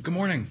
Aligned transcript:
Good 0.00 0.14
morning. 0.14 0.46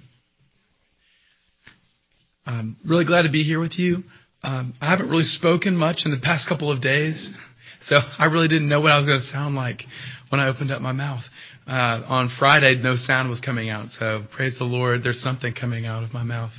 I'm 2.46 2.78
really 2.86 3.06
glad 3.06 3.24
to 3.24 3.32
be 3.32 3.42
here 3.42 3.60
with 3.60 3.80
you. 3.80 4.04
Um, 4.44 4.76
I 4.80 4.92
haven't 4.92 5.10
really 5.10 5.24
spoken 5.24 5.76
much 5.76 6.04
in 6.06 6.12
the 6.12 6.20
past 6.20 6.48
couple 6.48 6.72
of 6.72 6.80
days, 6.80 7.34
so 7.82 7.98
I 8.20 8.26
really 8.26 8.48
didn't 8.48 8.70
know 8.70 8.82
what 8.82 8.92
I 8.92 9.00
was 9.00 9.08
going 9.08 9.20
to 9.20 9.26
sound 9.26 9.56
like 9.56 9.82
when 10.30 10.40
I 10.40 10.48
opened 10.48 10.70
up 10.70 10.80
my 10.80 10.92
mouth. 10.92 11.24
Uh, 11.66 12.04
on 12.08 12.30
Friday, 12.38 12.76
no 12.84 12.96
sound 12.96 13.30
was 13.30 13.40
coming 13.40 13.72
out, 13.72 13.90
so 13.90 14.26
praise 14.32 14.60
the 14.60 14.64
Lord, 14.64 15.02
there's 15.04 15.22
something 15.22 15.54
coming 15.60 15.88
out 15.88 16.04
of 16.04 16.14
my 16.14 16.24
mouth. 16.24 16.52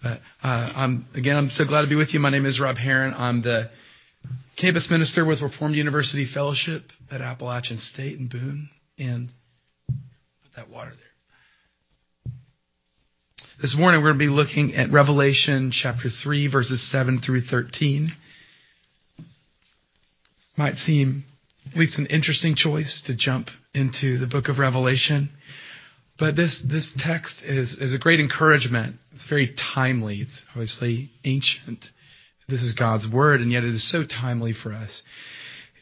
But 0.00 0.20
uh, 0.42 0.72
I'm 0.76 1.06
again, 1.16 1.36
I'm 1.36 1.50
so 1.50 1.64
glad 1.64 1.82
to 1.82 1.88
be 1.88 1.96
with 1.96 2.14
you. 2.14 2.20
My 2.20 2.30
name 2.30 2.46
is 2.46 2.60
Rob 2.60 2.76
Heron. 2.76 3.12
I'm 3.12 3.42
the 3.42 3.70
campus 4.56 4.86
minister 4.88 5.24
with 5.24 5.42
Reformed 5.42 5.74
University 5.74 6.28
Fellowship 6.32 6.84
at 7.10 7.22
Appalachian 7.22 7.76
State 7.76 8.20
in 8.20 8.28
Boone, 8.28 8.70
and 8.98 9.30
put 9.88 10.54
that 10.54 10.70
water 10.70 10.90
there. 10.90 11.09
This 13.60 13.76
morning 13.76 14.00
we're 14.00 14.14
going 14.14 14.20
to 14.20 14.24
be 14.24 14.34
looking 14.34 14.74
at 14.74 14.90
Revelation 14.90 15.70
chapter 15.70 16.08
3, 16.08 16.50
verses 16.50 16.90
7 16.90 17.20
through 17.20 17.42
13. 17.42 18.10
Might 20.56 20.76
seem 20.76 21.24
at 21.70 21.76
least 21.76 21.98
an 21.98 22.06
interesting 22.06 22.54
choice 22.54 23.02
to 23.06 23.14
jump 23.14 23.48
into 23.74 24.16
the 24.16 24.26
book 24.26 24.48
of 24.48 24.58
Revelation. 24.58 25.28
But 26.18 26.36
this, 26.36 26.64
this 26.66 26.94
text 27.04 27.42
is, 27.44 27.76
is 27.78 27.92
a 27.92 27.98
great 27.98 28.18
encouragement. 28.18 28.96
It's 29.12 29.28
very 29.28 29.54
timely. 29.74 30.22
It's 30.22 30.46
obviously 30.52 31.10
ancient. 31.26 31.84
This 32.48 32.62
is 32.62 32.72
God's 32.72 33.12
word, 33.12 33.42
and 33.42 33.52
yet 33.52 33.64
it 33.64 33.74
is 33.74 33.86
so 33.86 34.04
timely 34.04 34.54
for 34.54 34.72
us. 34.72 35.02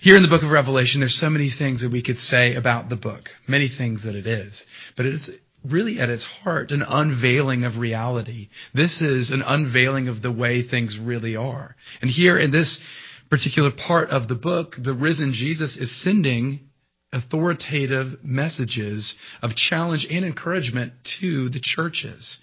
Here 0.01 0.17
in 0.17 0.25
the 0.25 0.29
book 0.29 0.43
of 0.43 0.51
Revelation, 0.51 1.01
there's 1.01 1.21
so 1.21 1.31
many 1.31 1.53
things 1.57 1.83
that 1.83 1.93
we 1.93 2.03
could 2.03 2.19
say 2.19 2.57
about 2.57 2.89
the 2.89 2.97
book, 2.97 3.27
many 3.47 3.69
things 3.69 4.03
that 4.03 4.17
it 4.17 4.27
is. 4.27 4.67
But 4.97 5.07
it 5.07 5.15
is 5.15 5.31
really 5.71 6.01
at 6.01 6.11
its 6.11 6.25
heart 6.25 6.71
an 6.71 6.83
unveiling 6.87 7.65
of 7.65 7.77
reality. 7.77 8.49
This 8.75 9.01
is 9.01 9.31
an 9.31 9.43
unveiling 9.43 10.09
of 10.09 10.23
the 10.23 10.33
way 10.33 10.63
things 10.63 10.99
really 11.01 11.37
are. 11.37 11.77
And 12.01 12.11
here 12.11 12.39
in 12.39 12.51
this 12.51 12.79
particular 13.31 13.71
part 13.71 14.11
of 14.11 14.29
the 14.29 14.35
book, 14.35 14.75
the 14.83 14.95
risen 14.95 15.33
Jesus 15.35 15.77
is 15.77 16.03
sending 16.03 16.61
authoritative 17.13 18.23
messages 18.23 19.15
of 19.43 19.55
challenge 19.55 20.07
and 20.11 20.25
encouragement 20.25 20.93
to 21.21 21.49
the 21.49 21.61
churches. 21.63 22.39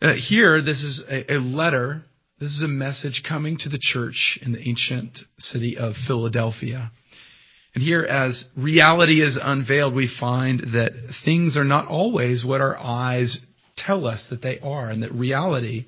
Uh, 0.00 0.14
here, 0.14 0.62
this 0.62 0.82
is 0.82 1.02
a, 1.08 1.34
a 1.34 1.38
letter, 1.38 2.02
this 2.40 2.52
is 2.52 2.62
a 2.62 2.68
message 2.68 3.22
coming 3.28 3.58
to 3.58 3.68
the 3.68 3.78
church 3.80 4.38
in 4.42 4.52
the 4.52 4.68
ancient 4.68 5.18
city 5.38 5.76
of 5.76 5.94
Philadelphia. 6.06 6.90
And 7.78 7.86
here, 7.86 8.02
as 8.02 8.44
reality 8.56 9.22
is 9.22 9.38
unveiled, 9.40 9.94
we 9.94 10.08
find 10.08 10.72
that 10.72 10.94
things 11.24 11.56
are 11.56 11.62
not 11.62 11.86
always 11.86 12.44
what 12.44 12.60
our 12.60 12.76
eyes 12.76 13.38
tell 13.76 14.04
us 14.04 14.26
that 14.30 14.42
they 14.42 14.58
are, 14.58 14.90
and 14.90 15.04
that 15.04 15.12
reality, 15.12 15.86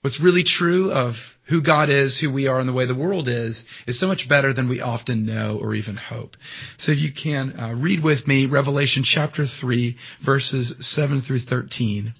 what's 0.00 0.18
really 0.18 0.44
true 0.44 0.90
of 0.90 1.12
who 1.50 1.62
God 1.62 1.90
is, 1.90 2.18
who 2.18 2.32
we 2.32 2.46
are, 2.46 2.58
and 2.58 2.66
the 2.66 2.72
way 2.72 2.86
the 2.86 2.94
world 2.94 3.28
is, 3.28 3.66
is 3.86 4.00
so 4.00 4.06
much 4.06 4.26
better 4.30 4.54
than 4.54 4.70
we 4.70 4.80
often 4.80 5.26
know 5.26 5.58
or 5.60 5.74
even 5.74 5.98
hope. 5.98 6.38
So 6.78 6.90
you 6.92 7.10
can 7.12 7.60
uh, 7.60 7.74
read 7.74 8.02
with 8.02 8.26
me 8.26 8.46
Revelation 8.46 9.02
chapter 9.04 9.44
3, 9.44 9.94
verses 10.24 10.74
7 10.80 11.20
through 11.20 11.40
13. 11.40 12.14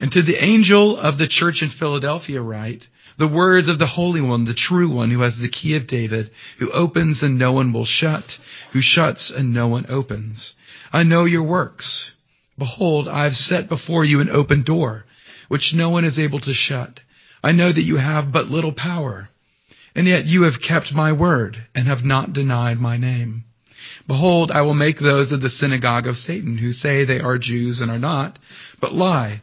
And 0.00 0.10
to 0.12 0.22
the 0.22 0.42
angel 0.42 0.96
of 0.96 1.18
the 1.18 1.28
church 1.28 1.60
in 1.60 1.68
Philadelphia 1.78 2.40
write, 2.40 2.84
the 3.18 3.28
words 3.28 3.68
of 3.68 3.78
the 3.78 3.86
Holy 3.86 4.20
One, 4.20 4.44
the 4.44 4.54
true 4.54 4.92
one, 4.92 5.10
who 5.10 5.20
has 5.20 5.38
the 5.38 5.48
key 5.48 5.76
of 5.76 5.86
David, 5.86 6.30
who 6.58 6.72
opens 6.72 7.22
and 7.22 7.38
no 7.38 7.52
one 7.52 7.72
will 7.72 7.86
shut, 7.86 8.24
who 8.72 8.80
shuts 8.82 9.32
and 9.34 9.54
no 9.54 9.68
one 9.68 9.86
opens. 9.88 10.54
I 10.92 11.02
know 11.02 11.24
your 11.24 11.42
works. 11.42 12.12
Behold, 12.58 13.08
I 13.08 13.24
have 13.24 13.34
set 13.34 13.68
before 13.68 14.04
you 14.04 14.20
an 14.20 14.30
open 14.30 14.62
door, 14.62 15.04
which 15.48 15.72
no 15.74 15.90
one 15.90 16.04
is 16.04 16.18
able 16.18 16.40
to 16.40 16.52
shut. 16.52 17.00
I 17.42 17.52
know 17.52 17.72
that 17.72 17.82
you 17.82 17.96
have 17.96 18.32
but 18.32 18.46
little 18.46 18.72
power, 18.72 19.28
and 19.94 20.06
yet 20.06 20.24
you 20.24 20.42
have 20.42 20.60
kept 20.66 20.92
my 20.92 21.12
word 21.12 21.66
and 21.74 21.86
have 21.86 22.04
not 22.04 22.32
denied 22.32 22.78
my 22.78 22.96
name. 22.96 23.44
Behold, 24.06 24.50
I 24.50 24.62
will 24.62 24.74
make 24.74 24.98
those 24.98 25.32
of 25.32 25.40
the 25.40 25.50
synagogue 25.50 26.06
of 26.06 26.16
Satan 26.16 26.58
who 26.58 26.72
say 26.72 27.04
they 27.04 27.20
are 27.20 27.38
Jews 27.38 27.80
and 27.80 27.90
are 27.90 27.98
not, 27.98 28.38
but 28.80 28.92
lie. 28.92 29.42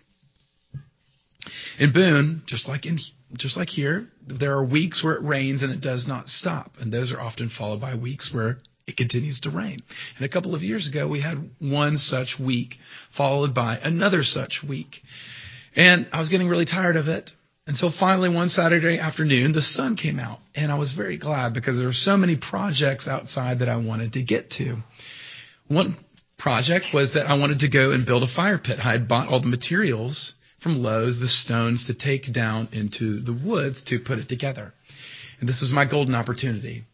In 1.79 1.93
Boone, 1.93 2.43
just 2.45 2.67
like 2.67 2.85
in 2.85 2.99
just 3.37 3.57
like 3.57 3.69
here, 3.69 4.07
there 4.27 4.53
are 4.53 4.65
weeks 4.65 5.03
where 5.03 5.15
it 5.15 5.23
rains 5.23 5.63
and 5.63 5.71
it 5.71 5.81
does 5.81 6.07
not 6.07 6.27
stop, 6.27 6.73
and 6.79 6.91
those 6.91 7.13
are 7.13 7.19
often 7.19 7.49
followed 7.49 7.81
by 7.81 7.95
weeks 7.95 8.31
where 8.33 8.57
it 8.87 8.97
continues 8.97 9.39
to 9.41 9.49
rain. 9.49 9.79
And 10.17 10.25
a 10.25 10.29
couple 10.29 10.55
of 10.55 10.61
years 10.61 10.87
ago, 10.87 11.07
we 11.07 11.21
had 11.21 11.49
one 11.59 11.97
such 11.97 12.35
week 12.39 12.75
followed 13.15 13.53
by 13.53 13.77
another 13.77 14.23
such 14.23 14.61
week. 14.67 14.97
And 15.75 16.07
I 16.11 16.19
was 16.19 16.29
getting 16.29 16.49
really 16.49 16.65
tired 16.65 16.97
of 16.97 17.07
it. 17.07 17.31
And 17.67 17.77
so 17.77 17.89
finally, 17.97 18.27
one 18.27 18.49
Saturday 18.49 18.99
afternoon, 18.99 19.53
the 19.53 19.61
sun 19.61 19.95
came 19.95 20.19
out, 20.19 20.39
and 20.55 20.71
I 20.71 20.75
was 20.75 20.93
very 20.93 21.17
glad 21.17 21.53
because 21.53 21.77
there 21.77 21.87
were 21.87 21.93
so 21.93 22.17
many 22.17 22.35
projects 22.35 23.07
outside 23.07 23.59
that 23.59 23.69
I 23.69 23.77
wanted 23.77 24.13
to 24.13 24.23
get 24.23 24.49
to. 24.51 24.77
One 25.67 25.95
project 26.37 26.87
was 26.93 27.13
that 27.13 27.27
I 27.27 27.35
wanted 27.35 27.59
to 27.59 27.69
go 27.69 27.91
and 27.91 28.05
build 28.05 28.23
a 28.23 28.35
fire 28.35 28.57
pit. 28.57 28.79
I 28.83 28.91
had 28.91 29.07
bought 29.07 29.29
all 29.29 29.41
the 29.41 29.47
materials 29.47 30.33
from 30.61 30.81
Lowe's 30.81 31.19
the 31.19 31.27
stones 31.27 31.87
to 31.87 31.93
take 31.93 32.31
down 32.31 32.69
into 32.71 33.21
the 33.21 33.33
woods 33.33 33.83
to 33.85 33.99
put 33.99 34.19
it 34.19 34.29
together. 34.29 34.73
And 35.39 35.49
this 35.49 35.61
was 35.61 35.71
my 35.71 35.85
golden 35.85 36.15
opportunity. 36.15 36.85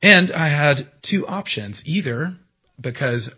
And 0.00 0.32
I 0.32 0.48
had 0.48 0.88
two 1.02 1.26
options. 1.26 1.82
Either 1.86 2.34
because 2.80 3.32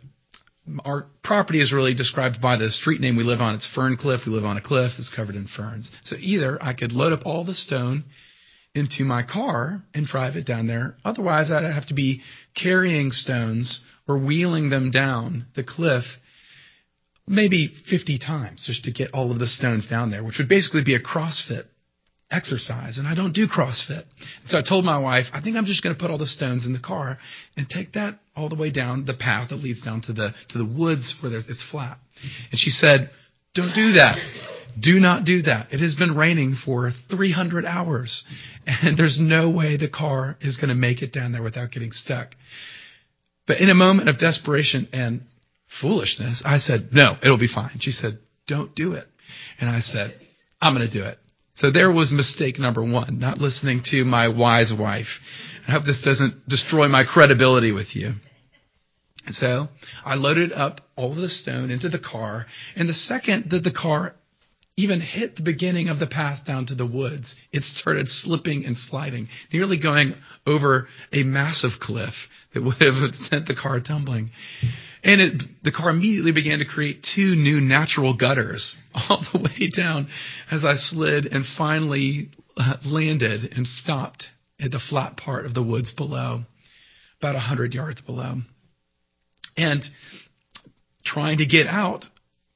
our 0.84 1.06
property 1.22 1.60
is 1.60 1.72
really 1.72 1.94
described 1.94 2.40
by 2.40 2.56
the 2.56 2.70
street 2.70 3.00
name 3.00 3.16
we 3.16 3.22
live 3.22 3.40
on. 3.40 3.54
It's 3.54 3.72
Fern 3.72 3.96
Cliff. 3.96 4.22
We 4.26 4.32
live 4.32 4.44
on 4.44 4.56
a 4.56 4.62
cliff 4.62 4.92
that's 4.96 5.14
covered 5.14 5.36
in 5.36 5.46
ferns. 5.46 5.90
So 6.02 6.16
either 6.18 6.62
I 6.62 6.74
could 6.74 6.92
load 6.92 7.12
up 7.12 7.24
all 7.24 7.44
the 7.44 7.54
stone 7.54 8.04
into 8.74 9.04
my 9.04 9.22
car 9.22 9.82
and 9.94 10.06
drive 10.06 10.36
it 10.36 10.44
down 10.44 10.66
there. 10.66 10.96
Otherwise, 11.04 11.50
I'd 11.50 11.64
have 11.64 11.86
to 11.86 11.94
be 11.94 12.20
carrying 12.54 13.10
stones 13.10 13.80
or 14.06 14.18
wheeling 14.18 14.68
them 14.68 14.90
down 14.90 15.46
the 15.54 15.64
cliff 15.64 16.04
maybe 17.26 17.72
50 17.90 18.18
times 18.18 18.64
just 18.66 18.84
to 18.84 18.92
get 18.92 19.10
all 19.12 19.32
of 19.32 19.38
the 19.38 19.46
stones 19.46 19.86
down 19.88 20.10
there, 20.10 20.22
which 20.22 20.38
would 20.38 20.48
basically 20.48 20.84
be 20.84 20.94
a 20.94 21.00
CrossFit 21.00 21.64
exercise. 22.30 22.98
And 22.98 23.06
I 23.06 23.14
don't 23.14 23.32
do 23.32 23.46
CrossFit. 23.46 24.04
So 24.46 24.58
I 24.58 24.62
told 24.66 24.84
my 24.84 24.98
wife, 24.98 25.26
I 25.32 25.40
think 25.40 25.56
I'm 25.56 25.64
just 25.64 25.82
going 25.82 25.94
to 25.94 26.00
put 26.00 26.10
all 26.10 26.18
the 26.18 26.26
stones 26.26 26.66
in 26.66 26.72
the 26.72 26.80
car 26.80 27.18
and 27.56 27.68
take 27.68 27.92
that 27.92 28.18
all 28.34 28.48
the 28.48 28.56
way 28.56 28.70
down 28.70 29.04
the 29.04 29.14
path 29.14 29.50
that 29.50 29.56
leads 29.56 29.82
down 29.82 30.02
to 30.02 30.12
the, 30.12 30.34
to 30.50 30.58
the 30.58 30.64
woods 30.64 31.16
where 31.20 31.36
it's 31.36 31.64
flat. 31.70 31.98
And 32.50 32.58
she 32.58 32.70
said, 32.70 33.10
don't 33.54 33.74
do 33.74 33.92
that. 33.92 34.18
Do 34.78 35.00
not 35.00 35.24
do 35.24 35.42
that. 35.42 35.72
It 35.72 35.80
has 35.80 35.94
been 35.94 36.14
raining 36.14 36.56
for 36.62 36.90
300 37.10 37.64
hours 37.64 38.24
and 38.66 38.98
there's 38.98 39.18
no 39.20 39.48
way 39.48 39.76
the 39.76 39.88
car 39.88 40.36
is 40.40 40.58
going 40.58 40.68
to 40.68 40.74
make 40.74 41.02
it 41.02 41.12
down 41.12 41.32
there 41.32 41.42
without 41.42 41.70
getting 41.70 41.92
stuck. 41.92 42.34
But 43.46 43.60
in 43.60 43.70
a 43.70 43.74
moment 43.74 44.08
of 44.08 44.18
desperation 44.18 44.88
and 44.92 45.22
foolishness. 45.80 46.42
I 46.44 46.58
said, 46.58 46.88
no, 46.92 47.16
it'll 47.22 47.38
be 47.38 47.48
fine. 47.52 47.78
She 47.80 47.90
said, 47.90 48.18
don't 48.46 48.74
do 48.74 48.92
it. 48.92 49.06
And 49.60 49.68
I 49.68 49.80
said, 49.80 50.12
I'm 50.60 50.74
going 50.74 50.88
to 50.88 50.92
do 50.92 51.04
it. 51.04 51.18
So 51.54 51.70
there 51.70 51.90
was 51.90 52.12
mistake 52.12 52.58
number 52.58 52.84
one, 52.84 53.18
not 53.18 53.38
listening 53.38 53.80
to 53.86 54.04
my 54.04 54.28
wise 54.28 54.72
wife. 54.78 55.20
I 55.66 55.72
hope 55.72 55.84
this 55.84 56.02
doesn't 56.04 56.48
destroy 56.48 56.86
my 56.88 57.04
credibility 57.04 57.72
with 57.72 57.96
you. 57.96 58.14
So 59.30 59.68
I 60.04 60.14
loaded 60.14 60.52
up 60.52 60.82
all 60.94 61.14
the 61.14 61.28
stone 61.28 61.70
into 61.70 61.88
the 61.88 61.98
car, 61.98 62.46
and 62.76 62.88
the 62.88 62.94
second 62.94 63.50
that 63.50 63.64
the 63.64 63.72
car 63.72 64.14
even 64.76 65.00
hit 65.00 65.36
the 65.36 65.42
beginning 65.42 65.88
of 65.88 65.98
the 65.98 66.06
path 66.06 66.44
down 66.46 66.66
to 66.66 66.74
the 66.74 66.86
woods, 66.86 67.34
it 67.50 67.62
started 67.62 68.08
slipping 68.08 68.66
and 68.66 68.76
sliding, 68.76 69.28
nearly 69.50 69.78
going 69.78 70.14
over 70.46 70.86
a 71.12 71.22
massive 71.22 71.72
cliff 71.80 72.12
that 72.52 72.62
would 72.62 72.76
have 72.80 73.14
sent 73.14 73.46
the 73.46 73.54
car 73.54 73.80
tumbling. 73.80 74.30
And 75.02 75.20
it, 75.20 75.42
the 75.62 75.72
car 75.72 75.90
immediately 75.90 76.32
began 76.32 76.58
to 76.58 76.64
create 76.64 77.06
two 77.14 77.34
new 77.36 77.60
natural 77.60 78.16
gutters 78.16 78.76
all 78.94 79.24
the 79.32 79.38
way 79.38 79.70
down 79.74 80.08
as 80.50 80.64
I 80.64 80.74
slid 80.74 81.26
and 81.26 81.44
finally 81.56 82.30
uh, 82.56 82.76
landed 82.84 83.52
and 83.52 83.66
stopped 83.66 84.26
at 84.60 84.70
the 84.70 84.80
flat 84.80 85.16
part 85.16 85.46
of 85.46 85.54
the 85.54 85.62
woods 85.62 85.90
below, 85.90 86.42
about 87.20 87.36
a 87.36 87.40
hundred 87.40 87.74
yards 87.74 88.00
below. 88.00 88.36
And 89.56 89.82
trying 91.04 91.38
to 91.38 91.46
get 91.46 91.66
out, 91.66 92.04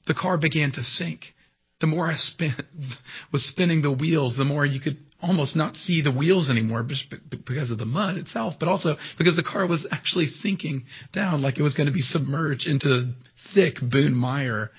the 0.07 0.15
car 0.15 0.39
began 0.39 0.73
to 0.73 0.83
sink. 0.83 1.25
The 1.81 1.87
more 1.87 2.11
I 2.11 2.15
spin, 2.15 2.55
was 3.33 3.45
spinning 3.47 3.83
the 3.83 3.93
wheels, 3.93 4.37
the 4.37 4.45
more 4.45 4.65
you 4.65 4.81
could 4.81 4.99
almost 5.23 5.57
not 5.57 5.77
see 5.77 6.03
the 6.03 6.13
wheels 6.13 6.51
anymore 6.51 6.83
because 6.83 7.71
of 7.71 7.79
the 7.79 7.85
mud 7.85 8.17
itself, 8.17 8.55
but 8.59 8.69
also 8.69 8.97
because 9.19 9.37
the 9.37 9.43
car 9.43 9.67
was 9.67 9.87
actually 9.91 10.27
sinking 10.27 10.85
down 11.13 11.43
like 11.43 11.59
it 11.59 11.63
was 11.63 11.75
going 11.75 11.87
to 11.87 11.93
be 11.93 12.01
submerged 12.01 12.67
into 12.67 13.13
thick 13.55 13.77
Boone 13.83 14.15
mire. 14.15 14.71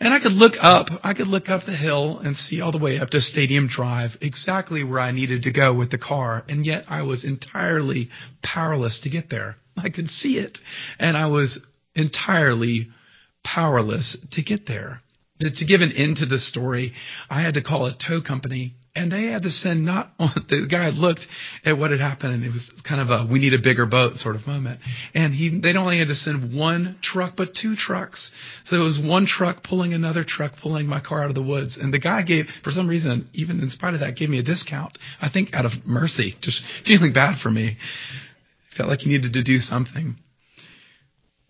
And 0.00 0.14
I 0.14 0.20
could 0.20 0.32
look 0.32 0.52
up, 0.60 0.86
I 1.02 1.12
could 1.14 1.26
look 1.26 1.48
up 1.48 1.62
the 1.66 1.76
hill 1.76 2.18
and 2.18 2.36
see 2.36 2.60
all 2.60 2.70
the 2.70 2.78
way 2.78 2.98
up 2.98 3.10
to 3.10 3.20
Stadium 3.20 3.66
Drive 3.66 4.12
exactly 4.20 4.84
where 4.84 5.00
I 5.00 5.10
needed 5.10 5.42
to 5.42 5.52
go 5.52 5.74
with 5.74 5.90
the 5.90 5.98
car. 5.98 6.44
And 6.48 6.64
yet 6.64 6.84
I 6.88 7.02
was 7.02 7.24
entirely 7.24 8.10
powerless 8.42 9.00
to 9.02 9.10
get 9.10 9.28
there. 9.28 9.56
I 9.76 9.90
could 9.90 10.08
see 10.08 10.38
it 10.38 10.58
and 10.98 11.16
I 11.16 11.26
was 11.26 11.64
entirely 11.94 12.88
powerless 13.44 14.18
to 14.32 14.42
get 14.42 14.66
there. 14.66 15.00
To 15.40 15.66
give 15.66 15.82
an 15.82 15.92
end 15.92 16.16
to 16.16 16.26
the 16.26 16.38
story, 16.38 16.94
I 17.30 17.42
had 17.42 17.54
to 17.54 17.62
call 17.62 17.86
a 17.86 17.96
tow 17.96 18.20
company 18.20 18.74
and 18.94 19.12
they 19.12 19.26
had 19.26 19.42
to 19.42 19.50
send 19.50 19.84
not 19.84 20.10
on 20.18 20.30
the 20.48 20.66
guy 20.70 20.90
looked 20.90 21.26
at 21.64 21.78
what 21.78 21.90
had 21.90 22.00
happened 22.00 22.34
and 22.34 22.44
it 22.44 22.52
was 22.52 22.70
kind 22.86 23.00
of 23.00 23.10
a 23.10 23.30
we 23.30 23.38
need 23.38 23.54
a 23.54 23.58
bigger 23.58 23.86
boat 23.86 24.14
sort 24.14 24.36
of 24.36 24.46
moment. 24.46 24.80
And 25.14 25.32
he 25.34 25.60
they 25.60 25.76
only 25.76 25.98
had 25.98 26.08
to 26.08 26.14
send 26.14 26.54
one 26.56 26.98
truck 27.02 27.34
but 27.36 27.54
two 27.54 27.76
trucks. 27.76 28.30
So 28.64 28.76
it 28.76 28.84
was 28.84 29.00
one 29.02 29.26
truck 29.26 29.62
pulling 29.62 29.92
another 29.92 30.24
truck 30.26 30.52
pulling 30.60 30.86
my 30.86 31.00
car 31.00 31.22
out 31.22 31.28
of 31.28 31.34
the 31.34 31.42
woods. 31.42 31.78
And 31.80 31.92
the 31.92 31.98
guy 31.98 32.22
gave 32.22 32.46
for 32.64 32.70
some 32.70 32.88
reason 32.88 33.28
even 33.32 33.60
in 33.60 33.70
spite 33.70 33.94
of 33.94 34.00
that 34.00 34.16
gave 34.16 34.28
me 34.28 34.38
a 34.38 34.42
discount 34.42 34.98
i 35.20 35.28
think 35.32 35.50
out 35.52 35.64
of 35.64 35.72
mercy 35.86 36.34
just 36.42 36.62
feeling 36.86 37.12
bad 37.12 37.38
for 37.40 37.50
me. 37.50 37.76
Felt 38.76 38.88
like 38.88 39.00
he 39.00 39.10
needed 39.10 39.32
to 39.32 39.42
do 39.42 39.58
something. 39.58 40.16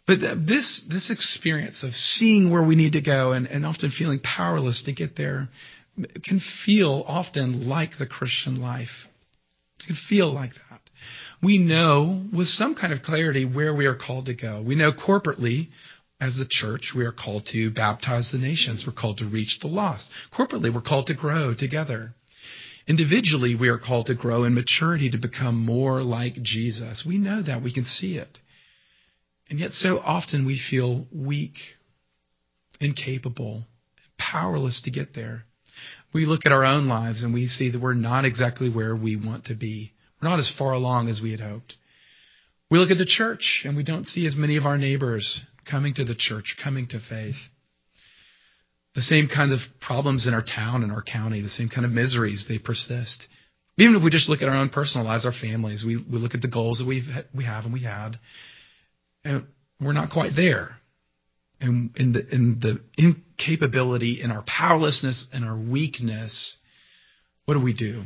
But 0.06 0.20
this 0.20 0.82
this 0.88 1.10
experience 1.10 1.84
of 1.84 1.92
seeing 1.92 2.50
where 2.50 2.62
we 2.62 2.76
need 2.76 2.92
to 2.92 3.02
go 3.02 3.32
and, 3.32 3.46
and 3.46 3.66
often 3.66 3.90
feeling 3.90 4.20
powerless 4.20 4.82
to 4.86 4.94
get 4.94 5.16
there 5.16 5.48
can 6.24 6.40
feel 6.64 7.04
often 7.06 7.68
like 7.68 7.92
the 7.98 8.06
Christian 8.06 8.60
life. 8.60 9.06
It 9.80 9.86
can 9.88 9.96
feel 10.08 10.32
like 10.32 10.52
that. 10.70 10.80
We 11.42 11.58
know 11.58 12.24
with 12.32 12.48
some 12.48 12.74
kind 12.74 12.92
of 12.92 13.02
clarity 13.02 13.44
where 13.44 13.74
we 13.74 13.86
are 13.86 13.94
called 13.94 14.26
to 14.26 14.34
go. 14.34 14.62
We 14.62 14.74
know 14.74 14.92
corporately, 14.92 15.68
as 16.20 16.36
the 16.36 16.46
church, 16.48 16.92
we 16.96 17.04
are 17.04 17.12
called 17.12 17.46
to 17.52 17.70
baptize 17.70 18.30
the 18.32 18.38
nations. 18.38 18.84
We're 18.86 18.92
called 19.00 19.18
to 19.18 19.28
reach 19.28 19.58
the 19.60 19.68
lost. 19.68 20.10
Corporately, 20.36 20.74
we're 20.74 20.80
called 20.80 21.06
to 21.06 21.14
grow 21.14 21.54
together. 21.54 22.14
Individually, 22.88 23.54
we 23.54 23.68
are 23.68 23.78
called 23.78 24.06
to 24.06 24.14
grow 24.14 24.44
in 24.44 24.54
maturity 24.54 25.10
to 25.10 25.18
become 25.18 25.64
more 25.64 26.02
like 26.02 26.34
Jesus. 26.42 27.04
We 27.06 27.18
know 27.18 27.42
that. 27.42 27.62
We 27.62 27.72
can 27.72 27.84
see 27.84 28.16
it. 28.16 28.38
And 29.48 29.58
yet, 29.58 29.72
so 29.72 29.98
often 29.98 30.44
we 30.44 30.60
feel 30.70 31.06
weak, 31.14 31.54
incapable, 32.80 33.64
powerless 34.18 34.82
to 34.82 34.90
get 34.90 35.14
there 35.14 35.44
we 36.12 36.26
look 36.26 36.42
at 36.46 36.52
our 36.52 36.64
own 36.64 36.88
lives 36.88 37.22
and 37.22 37.34
we 37.34 37.46
see 37.46 37.70
that 37.70 37.80
we're 37.80 37.94
not 37.94 38.24
exactly 38.24 38.68
where 38.68 38.96
we 38.96 39.16
want 39.16 39.46
to 39.46 39.54
be. 39.54 39.92
We're 40.20 40.28
not 40.28 40.38
as 40.38 40.52
far 40.56 40.72
along 40.72 41.08
as 41.08 41.20
we 41.22 41.30
had 41.30 41.40
hoped. 41.40 41.74
We 42.70 42.78
look 42.78 42.90
at 42.90 42.98
the 42.98 43.06
church 43.06 43.62
and 43.64 43.76
we 43.76 43.82
don't 43.82 44.06
see 44.06 44.26
as 44.26 44.36
many 44.36 44.56
of 44.56 44.66
our 44.66 44.78
neighbors 44.78 45.42
coming 45.70 45.94
to 45.94 46.04
the 46.04 46.14
church, 46.14 46.56
coming 46.62 46.86
to 46.88 47.00
faith. 47.00 47.36
The 48.94 49.02
same 49.02 49.28
kind 49.28 49.52
of 49.52 49.60
problems 49.80 50.26
in 50.26 50.34
our 50.34 50.42
town 50.42 50.82
and 50.82 50.90
our 50.90 51.02
county, 51.02 51.40
the 51.40 51.48
same 51.48 51.68
kind 51.68 51.84
of 51.84 51.92
miseries, 51.92 52.46
they 52.48 52.58
persist. 52.58 53.26
Even 53.76 53.94
if 53.94 54.02
we 54.02 54.10
just 54.10 54.28
look 54.28 54.42
at 54.42 54.48
our 54.48 54.56
own 54.56 54.70
personal 54.70 55.06
lives, 55.06 55.24
our 55.24 55.32
families, 55.32 55.84
we, 55.86 55.96
we 55.96 56.18
look 56.18 56.34
at 56.34 56.42
the 56.42 56.48
goals 56.48 56.78
that 56.78 56.86
we've, 56.86 57.04
we 57.34 57.44
have 57.44 57.64
and 57.64 57.72
we 57.72 57.84
had, 57.84 58.18
and 59.24 59.44
we're 59.80 59.92
not 59.92 60.10
quite 60.10 60.32
there 60.34 60.77
and 61.60 61.90
in 61.96 62.12
the 62.12 62.26
in 62.34 62.60
the 62.60 62.80
incapability, 62.96 64.20
in 64.22 64.30
our 64.30 64.42
powerlessness, 64.46 65.26
and 65.32 65.44
our 65.44 65.56
weakness, 65.56 66.56
what 67.44 67.54
do 67.54 67.60
we 67.60 67.72
do? 67.72 68.04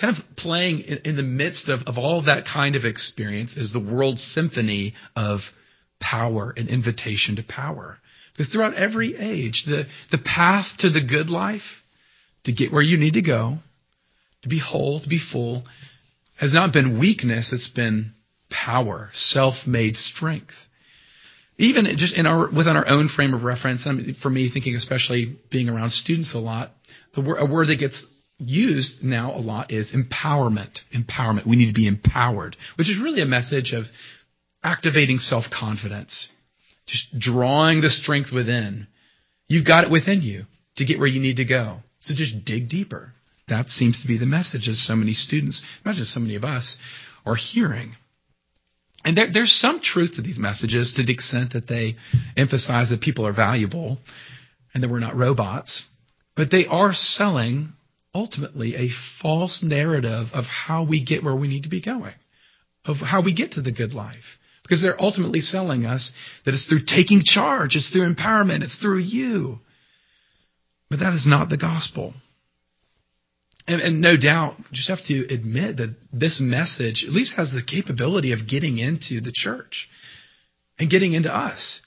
Kind 0.00 0.16
of 0.16 0.36
playing 0.36 0.80
in, 0.80 0.98
in 1.04 1.16
the 1.16 1.22
midst 1.22 1.68
of, 1.68 1.80
of 1.86 1.98
all 1.98 2.22
that 2.22 2.44
kind 2.46 2.76
of 2.76 2.84
experience 2.84 3.56
is 3.56 3.72
the 3.72 3.80
world 3.80 4.18
symphony 4.18 4.94
of 5.16 5.40
power 6.00 6.52
and 6.56 6.68
invitation 6.68 7.36
to 7.36 7.42
power. 7.42 7.98
Because 8.32 8.52
throughout 8.52 8.74
every 8.74 9.16
age, 9.16 9.64
the, 9.66 9.84
the 10.10 10.18
path 10.18 10.66
to 10.78 10.90
the 10.90 11.04
good 11.04 11.28
life, 11.28 11.82
to 12.44 12.52
get 12.52 12.72
where 12.72 12.82
you 12.82 12.96
need 12.96 13.14
to 13.14 13.22
go, 13.22 13.58
to 14.42 14.48
be 14.48 14.58
whole, 14.58 15.00
to 15.00 15.08
be 15.08 15.20
full, 15.20 15.64
has 16.38 16.52
not 16.52 16.72
been 16.72 16.98
weakness, 16.98 17.52
it's 17.52 17.68
been 17.68 18.14
power, 18.50 19.10
self 19.12 19.66
made 19.66 19.96
strength 19.96 20.54
even 21.62 21.96
just 21.96 22.16
in 22.16 22.26
our 22.26 22.50
within 22.50 22.76
our 22.76 22.88
own 22.88 23.08
frame 23.08 23.34
of 23.34 23.44
reference, 23.44 23.86
for 24.20 24.30
me, 24.30 24.50
thinking 24.52 24.74
especially 24.74 25.36
being 25.50 25.68
around 25.68 25.92
students 25.92 26.34
a 26.34 26.38
lot, 26.38 26.70
the 27.14 27.20
word, 27.20 27.38
a 27.38 27.46
word 27.46 27.68
that 27.68 27.76
gets 27.76 28.04
used 28.38 29.04
now 29.04 29.30
a 29.30 29.38
lot 29.38 29.70
is 29.70 29.94
empowerment. 29.94 30.80
Empowerment. 30.92 31.46
We 31.46 31.56
need 31.56 31.68
to 31.68 31.72
be 31.72 31.86
empowered, 31.86 32.56
which 32.76 32.90
is 32.90 33.00
really 33.00 33.22
a 33.22 33.26
message 33.26 33.72
of 33.72 33.84
activating 34.64 35.18
self 35.18 35.44
confidence, 35.56 36.28
just 36.86 37.16
drawing 37.16 37.80
the 37.80 37.90
strength 37.90 38.32
within. 38.32 38.88
You've 39.46 39.66
got 39.66 39.84
it 39.84 39.90
within 39.90 40.22
you 40.22 40.46
to 40.76 40.84
get 40.84 40.98
where 40.98 41.08
you 41.08 41.20
need 41.20 41.36
to 41.36 41.44
go. 41.44 41.78
So 42.00 42.14
just 42.16 42.44
dig 42.44 42.68
deeper. 42.68 43.12
That 43.48 43.68
seems 43.68 44.02
to 44.02 44.08
be 44.08 44.18
the 44.18 44.26
message 44.26 44.66
that 44.66 44.74
so 44.74 44.96
many 44.96 45.12
students, 45.12 45.62
not 45.84 45.94
just 45.94 46.12
so 46.12 46.20
many 46.20 46.34
of 46.34 46.44
us, 46.44 46.76
are 47.24 47.36
hearing. 47.36 47.94
And 49.04 49.16
there, 49.16 49.28
there's 49.32 49.52
some 49.52 49.80
truth 49.80 50.12
to 50.16 50.22
these 50.22 50.38
messages 50.38 50.92
to 50.96 51.04
the 51.04 51.12
extent 51.12 51.54
that 51.54 51.66
they 51.66 51.94
emphasize 52.36 52.90
that 52.90 53.00
people 53.00 53.26
are 53.26 53.32
valuable 53.32 53.98
and 54.74 54.82
that 54.82 54.90
we're 54.90 55.00
not 55.00 55.16
robots. 55.16 55.86
But 56.36 56.50
they 56.50 56.66
are 56.66 56.92
selling 56.92 57.72
ultimately 58.14 58.76
a 58.76 58.88
false 59.20 59.62
narrative 59.62 60.28
of 60.32 60.44
how 60.44 60.84
we 60.84 61.04
get 61.04 61.24
where 61.24 61.34
we 61.34 61.48
need 61.48 61.64
to 61.64 61.68
be 61.68 61.82
going, 61.82 62.14
of 62.84 62.96
how 62.96 63.22
we 63.22 63.34
get 63.34 63.52
to 63.52 63.62
the 63.62 63.72
good 63.72 63.92
life. 63.92 64.38
Because 64.62 64.82
they're 64.82 65.00
ultimately 65.02 65.40
selling 65.40 65.84
us 65.84 66.12
that 66.44 66.54
it's 66.54 66.66
through 66.66 66.84
taking 66.86 67.22
charge, 67.24 67.74
it's 67.74 67.90
through 67.90 68.12
empowerment, 68.14 68.62
it's 68.62 68.78
through 68.78 69.00
you. 69.00 69.58
But 70.88 71.00
that 71.00 71.14
is 71.14 71.26
not 71.26 71.48
the 71.48 71.56
gospel. 71.56 72.14
And, 73.66 73.80
and, 73.80 74.00
no 74.00 74.16
doubt, 74.16 74.56
just 74.72 74.88
have 74.88 75.04
to 75.06 75.26
admit 75.32 75.76
that 75.76 75.94
this 76.12 76.40
message 76.40 77.04
at 77.06 77.12
least 77.12 77.36
has 77.36 77.52
the 77.52 77.62
capability 77.62 78.32
of 78.32 78.48
getting 78.48 78.78
into 78.78 79.20
the 79.20 79.32
church 79.32 79.88
and 80.78 80.90
getting 80.90 81.12
into 81.12 81.32
us. 81.32 81.80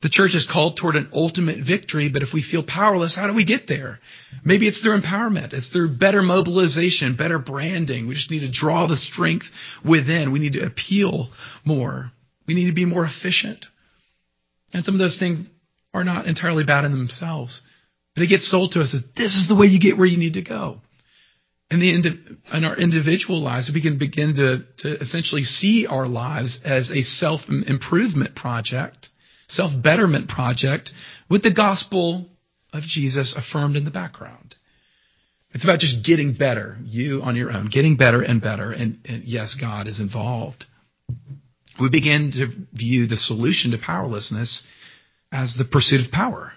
The 0.00 0.08
church 0.08 0.34
is 0.34 0.48
called 0.50 0.76
toward 0.76 0.94
an 0.94 1.10
ultimate 1.12 1.58
victory, 1.66 2.08
but 2.08 2.22
if 2.22 2.28
we 2.32 2.42
feel 2.42 2.62
powerless, 2.62 3.16
how 3.16 3.26
do 3.26 3.34
we 3.34 3.44
get 3.44 3.66
there? 3.66 3.98
Maybe 4.44 4.68
it's 4.68 4.80
through 4.80 5.00
empowerment. 5.00 5.52
It's 5.52 5.70
through 5.70 5.98
better 5.98 6.22
mobilization, 6.22 7.16
better 7.16 7.38
branding. 7.38 8.06
We 8.06 8.14
just 8.14 8.30
need 8.30 8.40
to 8.40 8.50
draw 8.50 8.86
the 8.86 8.96
strength 8.96 9.46
within. 9.84 10.30
We 10.30 10.38
need 10.38 10.52
to 10.52 10.64
appeal 10.64 11.30
more. 11.64 12.12
We 12.46 12.54
need 12.54 12.66
to 12.66 12.74
be 12.74 12.84
more 12.84 13.04
efficient. 13.04 13.66
And 14.72 14.84
some 14.84 14.94
of 14.94 15.00
those 15.00 15.18
things 15.18 15.48
are 15.92 16.04
not 16.04 16.26
entirely 16.26 16.62
bad 16.62 16.84
in 16.84 16.92
themselves. 16.92 17.62
But 18.18 18.24
it 18.24 18.30
gets 18.30 18.50
sold 18.50 18.72
to 18.72 18.80
us 18.80 18.90
that 18.90 19.14
this 19.14 19.36
is 19.36 19.46
the 19.46 19.54
way 19.54 19.68
you 19.68 19.78
get 19.78 19.96
where 19.96 20.04
you 20.04 20.18
need 20.18 20.34
to 20.34 20.42
go. 20.42 20.80
And 21.70 21.80
the 21.80 21.90
in 22.52 22.64
our 22.64 22.76
individual 22.76 23.40
lives, 23.40 23.70
we 23.72 23.80
can 23.80 23.96
begin 23.96 24.34
to, 24.34 24.64
to 24.78 25.00
essentially 25.00 25.44
see 25.44 25.86
our 25.86 26.08
lives 26.08 26.58
as 26.64 26.90
a 26.90 27.02
self 27.02 27.42
improvement 27.48 28.34
project, 28.34 29.10
self 29.46 29.70
betterment 29.80 30.28
project, 30.28 30.90
with 31.30 31.44
the 31.44 31.54
gospel 31.54 32.26
of 32.72 32.82
Jesus 32.82 33.36
affirmed 33.36 33.76
in 33.76 33.84
the 33.84 33.92
background. 33.92 34.56
It's 35.52 35.62
about 35.62 35.78
just 35.78 36.04
getting 36.04 36.34
better, 36.34 36.76
you 36.82 37.22
on 37.22 37.36
your 37.36 37.52
own, 37.52 37.68
getting 37.70 37.96
better 37.96 38.20
and 38.20 38.42
better. 38.42 38.72
And, 38.72 38.98
and 39.04 39.22
yes, 39.22 39.56
God 39.60 39.86
is 39.86 40.00
involved. 40.00 40.64
We 41.80 41.88
begin 41.88 42.32
to 42.32 42.48
view 42.76 43.06
the 43.06 43.16
solution 43.16 43.70
to 43.70 43.78
powerlessness 43.78 44.64
as 45.30 45.54
the 45.56 45.64
pursuit 45.64 46.04
of 46.04 46.10
power. 46.10 46.54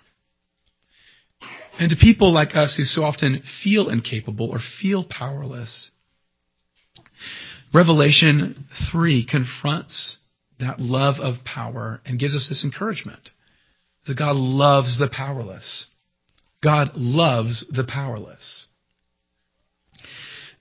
And 1.80 1.90
to 1.90 1.96
people 1.96 2.34
like 2.34 2.56
us 2.56 2.76
who 2.76 2.84
so 2.84 3.04
often 3.04 3.44
feel 3.64 3.90
incapable 3.90 4.50
or 4.50 4.60
feel 4.82 5.04
powerless, 5.04 5.90
Revelation 7.74 8.66
3 8.92 9.26
confronts 9.26 10.18
that 10.60 10.80
love 10.80 11.16
of 11.20 11.44
power 11.46 12.02
and 12.06 12.20
gives 12.20 12.36
us 12.36 12.48
this 12.50 12.64
encouragement 12.64 13.30
that 14.08 14.18
God 14.18 14.36
loves 14.36 15.00
the 15.00 15.08
powerless. 15.08 15.88
God 16.62 16.92
loves 16.96 17.66
the 17.72 17.84
powerless. 17.84 18.68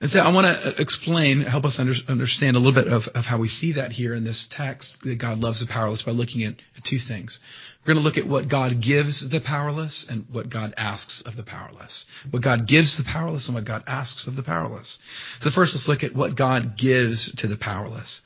And 0.01 0.09
so 0.09 0.19
I 0.19 0.33
want 0.33 0.45
to 0.45 0.69
uh, 0.69 0.73
explain, 0.79 1.43
help 1.43 1.63
us 1.63 1.77
under, 1.77 1.93
understand 2.07 2.55
a 2.55 2.59
little 2.59 2.73
bit 2.73 2.91
of, 2.91 3.03
how 3.23 3.39
we 3.39 3.47
see 3.47 3.73
that 3.73 3.91
here 3.91 4.15
in 4.15 4.23
this 4.23 4.47
text 4.49 4.97
that 5.03 5.21
God 5.21 5.37
loves 5.37 5.65
the 5.65 5.71
powerless 5.71 6.01
by 6.01 6.11
looking 6.11 6.43
at 6.43 6.55
two 6.83 6.97
things. 7.07 7.39
We're 7.81 7.93
going 7.93 8.03
to 8.03 8.07
look 8.07 8.17
at 8.17 8.27
what 8.27 8.49
God 8.49 8.81
gives 8.81 9.29
the 9.29 9.39
powerless 9.39 10.07
and 10.09 10.25
what 10.31 10.49
God 10.49 10.73
asks 10.75 11.21
of 11.25 11.35
the 11.35 11.43
powerless. 11.43 12.05
What 12.31 12.43
God 12.43 12.67
gives 12.67 12.97
the 12.97 13.03
powerless 13.03 13.47
and 13.47 13.53
what 13.53 13.65
God 13.65 13.83
asks 13.85 14.27
of 14.27 14.35
the 14.35 14.41
powerless. 14.41 14.97
So 15.41 15.51
first 15.53 15.75
let's 15.75 15.87
look 15.87 16.01
at 16.03 16.15
what 16.15 16.35
God 16.35 16.77
gives 16.79 17.31
to 17.37 17.47
the 17.47 17.57
powerless. 17.57 18.21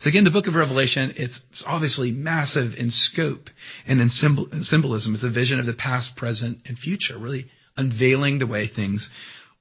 So 0.00 0.10
again, 0.10 0.24
the 0.24 0.30
book 0.30 0.46
of 0.46 0.54
Revelation, 0.54 1.14
it's 1.16 1.42
obviously 1.66 2.10
massive 2.12 2.72
in 2.76 2.90
scope 2.90 3.48
and 3.86 4.00
in 4.00 4.10
symbol, 4.10 4.46
symbolism. 4.60 5.14
It's 5.14 5.24
a 5.24 5.30
vision 5.30 5.58
of 5.58 5.64
the 5.66 5.74
past, 5.74 6.16
present, 6.16 6.58
and 6.66 6.78
future, 6.78 7.18
really 7.18 7.46
unveiling 7.76 8.38
the 8.38 8.46
way 8.46 8.68
things 8.68 9.10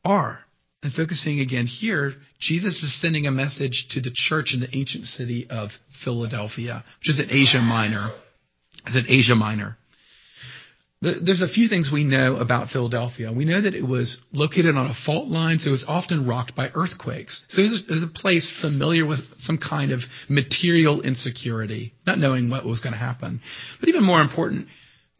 are. 0.03 0.39
And 0.83 0.93
focusing 0.93 1.39
again 1.39 1.65
here, 1.65 2.13
Jesus 2.39 2.83
is 2.83 3.01
sending 3.01 3.25
a 3.25 3.31
message 3.31 3.87
to 3.91 4.01
the 4.01 4.11
church 4.13 4.53
in 4.53 4.59
the 4.59 4.75
ancient 4.75 5.05
city 5.05 5.47
of 5.49 5.69
Philadelphia, 6.03 6.83
which 6.99 7.09
is 7.09 7.19
in 7.21 7.31
Asia 7.31 7.61
Minor. 7.61 8.11
Is 8.85 8.97
in 8.97 9.05
Asia 9.07 9.33
Minor. 9.33 9.77
There's 11.01 11.41
a 11.41 11.53
few 11.53 11.67
things 11.67 11.89
we 11.91 12.05
know 12.05 12.37
about 12.37 12.69
Philadelphia. 12.69 13.31
We 13.31 13.43
know 13.43 13.61
that 13.61 13.75
it 13.75 13.85
was 13.85 14.21
located 14.31 14.77
on 14.77 14.87
a 14.87 14.93
fault 15.05 15.27
line, 15.27 15.59
so 15.59 15.67
it 15.67 15.71
was 15.71 15.83
often 15.85 16.25
rocked 16.25 16.55
by 16.55 16.69
earthquakes. 16.73 17.43
So 17.49 17.61
it 17.61 17.63
was, 17.63 17.83
a, 17.87 17.91
it 17.91 17.95
was 17.95 18.03
a 18.03 18.07
place 18.07 18.49
familiar 18.61 19.05
with 19.05 19.19
some 19.39 19.57
kind 19.57 19.91
of 19.91 19.99
material 20.29 21.01
insecurity, 21.01 21.93
not 22.07 22.19
knowing 22.19 22.49
what 22.49 22.65
was 22.65 22.79
going 22.79 22.93
to 22.93 22.99
happen. 22.99 23.41
But 23.81 23.89
even 23.89 24.03
more 24.03 24.21
important, 24.21 24.67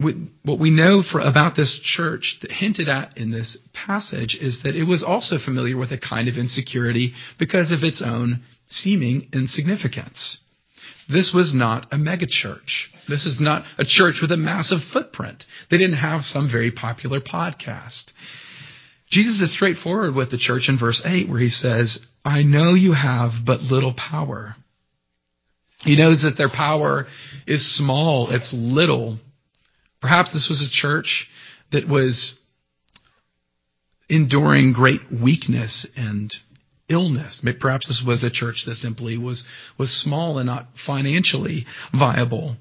what 0.04 0.60
we 0.60 0.70
know 0.70 1.02
for, 1.04 1.20
about 1.20 1.56
this 1.56 1.80
church 1.82 2.38
that 2.42 2.52
hinted 2.52 2.90
at 2.90 3.18
in 3.18 3.32
this 3.32 3.58
passage 3.74 4.38
is 4.40 4.62
that 4.64 4.76
it 4.76 4.84
was 4.84 5.04
also 5.04 5.38
familiar 5.38 5.78
with 5.78 5.92
a 5.92 5.98
kind 5.98 6.28
of 6.28 6.36
insecurity 6.36 7.14
because 7.40 7.72
of 7.72 7.84
its 7.84 8.02
own 8.06 8.44
seeming 8.68 9.30
insignificance. 9.34 10.40
This 11.10 11.34
was 11.34 11.54
not 11.54 11.88
a 11.92 11.98
megachurch. 11.98 12.88
This 13.08 13.26
is 13.26 13.40
not 13.40 13.66
a 13.78 13.84
church 13.86 14.20
with 14.22 14.32
a 14.32 14.38
massive 14.38 14.80
footprint. 14.92 15.44
They 15.70 15.78
didn't 15.78 15.98
have 15.98 16.22
some 16.22 16.50
very 16.50 16.72
popular 16.72 17.20
podcast. 17.20 18.12
Jesus 19.10 19.42
is 19.42 19.54
straightforward 19.54 20.16
with 20.16 20.32
the 20.32 20.38
church 20.38 20.70
in 20.70 20.80
verse 20.80 21.02
8 21.06 21.30
where 21.30 21.40
he 21.40 21.50
says, 21.50 22.00
I 22.26 22.44
know 22.44 22.74
you 22.74 22.94
have 22.94 23.32
but 23.46 23.62
little 23.62 23.94
power. 23.94 24.56
He 25.80 25.98
knows 25.98 26.24
that 26.24 26.38
their 26.38 26.50
power 26.50 27.08
is 27.46 27.78
small, 27.78 28.30
it's 28.32 28.54
little. 28.58 29.20
Perhaps 30.04 30.34
this 30.34 30.50
was 30.50 30.62
a 30.62 30.70
church 30.70 31.30
that 31.72 31.88
was 31.88 32.38
enduring 34.10 34.74
great 34.74 35.00
weakness 35.10 35.88
and 35.96 36.30
illness. 36.90 37.42
Perhaps 37.62 37.88
this 37.88 38.04
was 38.06 38.22
a 38.22 38.30
church 38.30 38.64
that 38.66 38.76
simply 38.76 39.18
was, 39.18 39.46
was 39.80 39.90
small 39.90 40.40
and 40.40 40.48
not 40.48 40.68
financially 40.86 41.66
viable. 41.98 42.58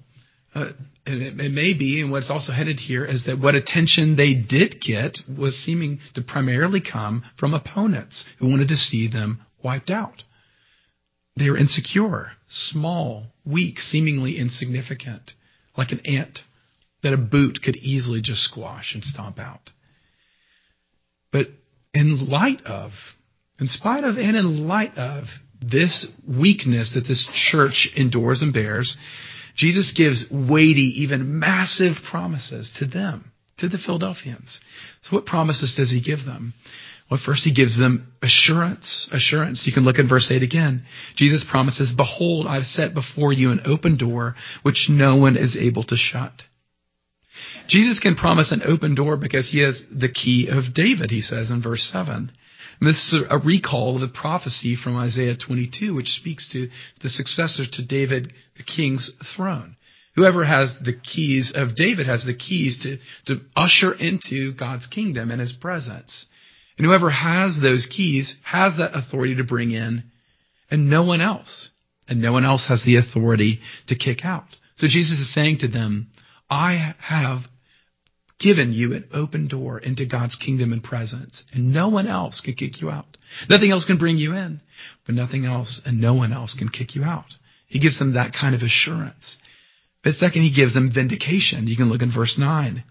Uh, 0.55 0.67
and 1.05 1.21
it, 1.21 1.41
it, 1.41 1.51
may 1.51 1.77
be, 1.77 2.01
and 2.01 2.13
what's 2.13 2.31
also 2.31 2.53
headed 2.53 2.79
here 2.79 3.05
is 3.05 3.25
that 3.27 3.41
what 3.41 3.57
attention 3.57 4.15
they 4.15 4.35
did 4.35 4.81
get 4.81 5.19
was 5.37 5.57
seeming 5.57 5.99
to 6.15 6.23
primarily 6.23 6.81
come 6.81 7.25
from 7.37 7.55
opponents 7.55 8.25
who 8.39 8.49
wanted 8.49 8.69
to 8.69 8.77
see 8.77 9.09
them 9.09 9.41
wiped 9.65 9.91
out. 9.91 10.23
They 11.37 11.51
were 11.51 11.59
insecure, 11.59 12.31
small, 12.47 13.25
weak, 13.45 13.81
seemingly 13.81 14.39
insignificant, 14.39 15.33
like 15.77 15.91
an 15.91 16.07
ant 16.07 16.39
that 17.02 17.12
a 17.12 17.18
boot 17.18 17.61
could 17.62 17.76
easily 17.76 18.21
just 18.23 18.42
squash 18.42 18.94
and 18.94 19.04
stomp 19.04 19.38
out. 19.38 19.71
But 21.30 21.49
in 21.94 22.28
light 22.28 22.64
of 22.64 22.92
in 23.61 23.68
spite 23.68 24.04
of 24.04 24.16
and 24.16 24.37
in 24.37 24.66
light 24.66 24.97
of 24.97 25.25
this 25.61 26.09
weakness 26.28 26.94
that 26.94 27.06
this 27.06 27.28
church 27.32 27.88
endures 27.97 28.42
and 28.42 28.52
bears, 28.52 28.97
Jesus 29.54 29.92
gives 29.97 30.26
weighty, 30.30 31.02
even 31.02 31.38
massive 31.38 31.97
promises 32.11 32.73
to 32.78 32.87
them, 32.87 33.30
to 33.59 33.68
the 33.68 33.78
Philadelphians. 33.78 34.61
So 35.02 35.16
what 35.16 35.26
promises 35.26 35.75
does 35.76 35.90
he 35.90 36.00
give 36.00 36.25
them? 36.25 36.54
Well, 37.11 37.21
first 37.25 37.44
he 37.44 37.52
gives 37.52 37.78
them 37.78 38.12
assurance. 38.23 39.09
Assurance. 39.12 39.66
You 39.66 39.73
can 39.73 39.85
look 39.85 39.99
at 39.99 40.09
verse 40.09 40.30
8 40.30 40.42
again. 40.42 40.85
Jesus 41.14 41.44
promises, 41.49 41.92
Behold, 41.94 42.47
I've 42.47 42.64
set 42.64 42.94
before 42.94 43.32
you 43.32 43.50
an 43.50 43.61
open 43.66 43.99
door 43.99 44.35
which 44.62 44.88
no 44.88 45.16
one 45.16 45.37
is 45.37 45.56
able 45.56 45.85
to 45.85 45.97
shut. 45.97 46.32
Jesus 47.73 48.00
can 48.00 48.17
promise 48.17 48.52
an 48.52 48.61
open 48.67 48.95
door 48.95 49.17
because 49.17 49.49
he 49.50 49.62
has 49.62 49.83
the 49.91 50.11
key 50.11 50.49
of 50.52 50.75
David, 50.75 51.11
he 51.11 51.23
says 51.23 51.50
in 51.50 51.62
verse 51.62 51.88
7. 51.91 52.31
And 52.81 52.88
this 52.88 53.14
is 53.14 53.23
a 53.31 53.38
recall 53.38 53.95
of 53.95 54.02
the 54.02 54.09
prophecy 54.09 54.76
from 54.76 54.95
Isaiah 54.95 55.37
22, 55.38 55.95
which 55.95 56.09
speaks 56.09 56.52
to 56.52 56.69
the 57.02 57.09
successor 57.09 57.62
to 57.73 57.87
David, 57.87 58.35
the 58.59 58.62
king's 58.62 59.11
throne. 59.35 59.76
Whoever 60.17 60.45
has 60.45 60.76
the 60.85 60.93
keys 60.93 61.50
of 61.57 61.75
David 61.75 62.07
has 62.07 62.26
the 62.26 62.35
keys 62.35 62.83
to, 62.83 62.99
to 63.33 63.41
usher 63.57 63.95
into 63.95 64.52
God's 64.52 64.87
kingdom 64.87 65.31
and 65.31 65.41
his 65.41 65.55
presence. 65.55 66.26
And 66.76 66.87
whoever 66.87 67.09
has 67.09 67.59
those 67.59 67.88
keys 67.91 68.37
has 68.45 68.76
that 68.76 68.95
authority 68.95 69.37
to 69.37 69.45
bring 69.45 69.71
in, 69.71 70.05
and 70.71 70.91
no 70.91 71.05
one 71.05 71.23
else. 71.23 71.71
And 72.07 72.21
no 72.21 72.33
one 72.33 72.45
else 72.45 72.67
has 72.69 72.85
the 72.85 72.97
authority 72.97 73.61
to 73.87 73.95
kick 73.95 74.26
out. 74.26 74.49
So 74.76 74.88
Jesus 74.88 75.21
is 75.21 75.33
saying 75.33 75.61
to 75.61 75.69
them, 75.69 76.09
I 76.50 76.95
have 76.99 77.45
given 78.43 78.73
you 78.73 78.93
an 78.93 79.09
open 79.13 79.49
door 79.49 79.79
into 79.79 80.07
God's 80.07 80.37
kingdom 80.37 80.73
and 80.73 80.83
presence, 80.83 81.43
and 81.53 81.73
no 81.73 81.89
one 81.89 82.07
else 82.07 82.41
can 82.41 82.55
kick 82.55 82.81
you 82.81 82.91
out. 82.91 83.17
Nothing 83.49 83.71
else 83.71 83.85
can 83.85 83.99
bring 83.99 84.17
you 84.17 84.35
in, 84.35 84.61
but 85.07 85.15
nothing 85.15 85.45
else 85.45 85.81
and 85.87 86.01
no 86.01 86.15
one 86.15 86.33
else 86.33 86.55
can 86.59 86.69
kick 86.69 86.95
you 86.95 87.05
out. 87.05 87.35
He 87.69 87.81
gives 87.81 87.99
them 87.99 88.15
that 88.15 88.35
kind 88.39 88.55
of 88.55 88.63
assurance. 88.63 89.37
But 90.05 90.15
second, 90.15 90.43
he 90.43 90.55
gives 90.55 90.75
them 90.75 90.93
vindication. 90.93 91.69
You 91.69 91.77
can 91.77 91.89
look 91.89 92.03
in 92.03 92.13
verse 92.13 92.37
9. 92.39 92.83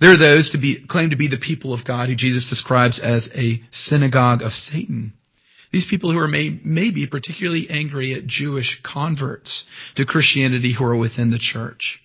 There 0.00 0.12
are 0.12 0.18
those 0.18 0.50
to 0.52 0.58
be 0.58 0.86
claim 0.86 1.10
to 1.10 1.16
be 1.16 1.28
the 1.28 1.38
people 1.38 1.72
of 1.72 1.84
God 1.84 2.08
who 2.08 2.16
Jesus 2.16 2.48
describes 2.48 3.00
as 3.02 3.28
a 3.34 3.62
synagogue 3.72 4.42
of 4.42 4.52
Satan. 4.52 5.14
These 5.72 5.86
people 5.90 6.12
who 6.12 6.18
are 6.18 6.28
may, 6.28 6.60
maybe 6.64 7.06
particularly 7.06 7.68
angry 7.68 8.14
at 8.14 8.26
Jewish 8.26 8.80
converts 8.84 9.64
to 9.96 10.06
Christianity 10.06 10.74
who 10.78 10.84
are 10.84 10.96
within 10.96 11.30
the 11.30 11.38
church 11.38 12.00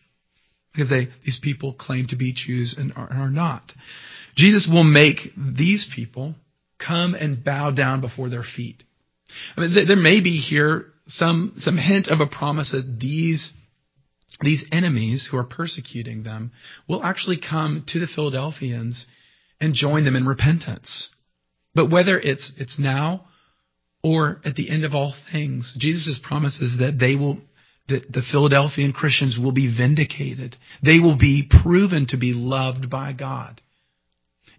because 0.73 0.89
they, 0.89 1.09
these 1.25 1.39
people 1.41 1.73
claim 1.73 2.07
to 2.07 2.15
be 2.15 2.33
Jews 2.33 2.75
and 2.77 2.93
are, 2.95 3.11
are 3.11 3.29
not. 3.29 3.73
Jesus 4.35 4.69
will 4.71 4.83
make 4.83 5.17
these 5.37 5.89
people 5.93 6.35
come 6.79 7.13
and 7.13 7.43
bow 7.43 7.71
down 7.71 8.01
before 8.01 8.29
their 8.29 8.43
feet. 8.43 8.83
I 9.55 9.61
mean, 9.61 9.87
there 9.87 9.95
may 9.95 10.21
be 10.21 10.37
here 10.37 10.87
some, 11.07 11.53
some 11.57 11.77
hint 11.77 12.07
of 12.07 12.21
a 12.21 12.27
promise 12.27 12.71
that 12.71 12.99
these, 12.99 13.51
these 14.41 14.65
enemies 14.71 15.27
who 15.29 15.37
are 15.37 15.43
persecuting 15.43 16.23
them 16.23 16.51
will 16.87 17.03
actually 17.03 17.39
come 17.39 17.83
to 17.87 17.99
the 17.99 18.07
Philadelphians 18.07 19.05
and 19.59 19.73
join 19.73 20.05
them 20.05 20.15
in 20.15 20.25
repentance. 20.25 21.09
But 21.75 21.89
whether 21.89 22.19
it's, 22.19 22.51
it's 22.57 22.79
now 22.79 23.25
or 24.03 24.41
at 24.43 24.55
the 24.55 24.69
end 24.69 24.83
of 24.83 24.95
all 24.95 25.13
things, 25.31 25.75
Jesus' 25.79 26.19
promise 26.21 26.59
is 26.59 26.79
that 26.79 26.97
they 26.99 27.15
will 27.15 27.39
the, 27.87 28.01
the 28.09 28.21
Philadelphian 28.21 28.93
Christians 28.93 29.37
will 29.37 29.51
be 29.51 29.75
vindicated. 29.75 30.55
They 30.83 30.99
will 30.99 31.17
be 31.17 31.49
proven 31.63 32.07
to 32.07 32.17
be 32.17 32.33
loved 32.33 32.89
by 32.89 33.13
God. 33.13 33.61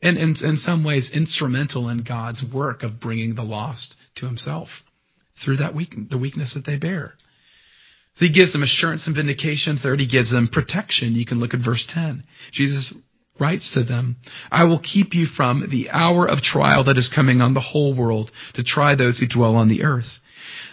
And 0.03 0.19
in, 0.19 0.35
in 0.43 0.57
some 0.57 0.85
ways, 0.85 1.11
instrumental 1.15 1.89
in 1.89 2.03
God's 2.03 2.45
work 2.53 2.83
of 2.83 3.01
bringing 3.01 3.35
the 3.35 3.45
lost 3.45 3.95
to 4.17 4.27
himself 4.27 4.69
through 5.43 5.59
that 5.59 5.75
weak, 5.75 5.95
the 6.11 6.19
weakness 6.19 6.55
that 6.55 6.67
they 6.67 6.77
bear. 6.77 7.15
So 8.17 8.27
he 8.27 8.33
gives 8.33 8.53
them 8.53 8.63
assurance 8.63 9.07
and 9.07 9.17
vindication. 9.17 9.79
Third, 9.79 10.01
he 10.01 10.09
gives 10.09 10.31
them 10.31 10.49
protection. 10.53 11.15
You 11.15 11.25
can 11.25 11.39
look 11.41 11.55
at 11.55 11.65
verse 11.65 11.89
10. 11.95 12.25
Jesus 12.53 12.93
writes 13.41 13.73
to 13.75 13.85
them, 13.85 14.17
I 14.51 14.65
will 14.65 14.81
keep 14.81 15.15
you 15.15 15.27
from 15.27 15.69
the 15.71 15.89
hour 15.91 16.27
of 16.29 16.43
trial 16.43 16.85
that 16.85 16.99
is 16.99 17.11
coming 17.15 17.41
on 17.41 17.55
the 17.55 17.61
whole 17.61 17.95
world 17.95 18.31
to 18.55 18.63
try 18.63 18.95
those 18.95 19.19
who 19.19 19.27
dwell 19.27 19.57
on 19.57 19.69
the 19.69 19.85
earth 19.85 20.19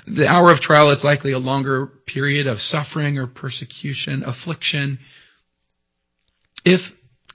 the 0.08 0.28
hour 0.28 0.52
of 0.52 0.60
trial 0.60 0.92
is 0.92 1.04
likely 1.04 1.32
a 1.32 1.40
longer 1.40 1.88
period 2.06 2.48
of 2.48 2.60
suffering 2.60 3.18
or 3.18 3.28
persecution, 3.28 4.24
affliction. 4.26 5.00
If 6.66 6.82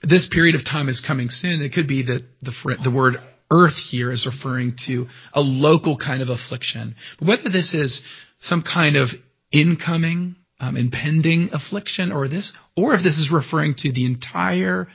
this 0.03 0.27
period 0.31 0.55
of 0.55 0.65
time 0.65 0.89
is 0.89 1.03
coming 1.05 1.29
soon, 1.29 1.61
it 1.61 1.73
could 1.73 1.87
be 1.87 2.03
that 2.03 2.23
the, 2.41 2.51
the 2.83 2.91
word 2.91 3.15
earth 3.51 3.77
here 3.89 4.11
is 4.11 4.25
referring 4.25 4.75
to 4.87 5.07
a 5.33 5.41
local 5.41 5.97
kind 5.97 6.21
of 6.21 6.29
affliction. 6.29 6.95
But 7.19 7.27
whether 7.27 7.49
this 7.49 7.73
is 7.73 8.01
some 8.39 8.63
kind 8.63 8.95
of 8.95 9.09
incoming, 9.51 10.35
um, 10.59 10.77
impending 10.77 11.49
affliction, 11.53 12.11
or 12.11 12.27
this, 12.27 12.53
or 12.75 12.93
if 12.93 13.03
this 13.03 13.17
is 13.17 13.31
referring 13.31 13.75
to 13.79 13.91
the 13.91 14.05
entire 14.05 14.87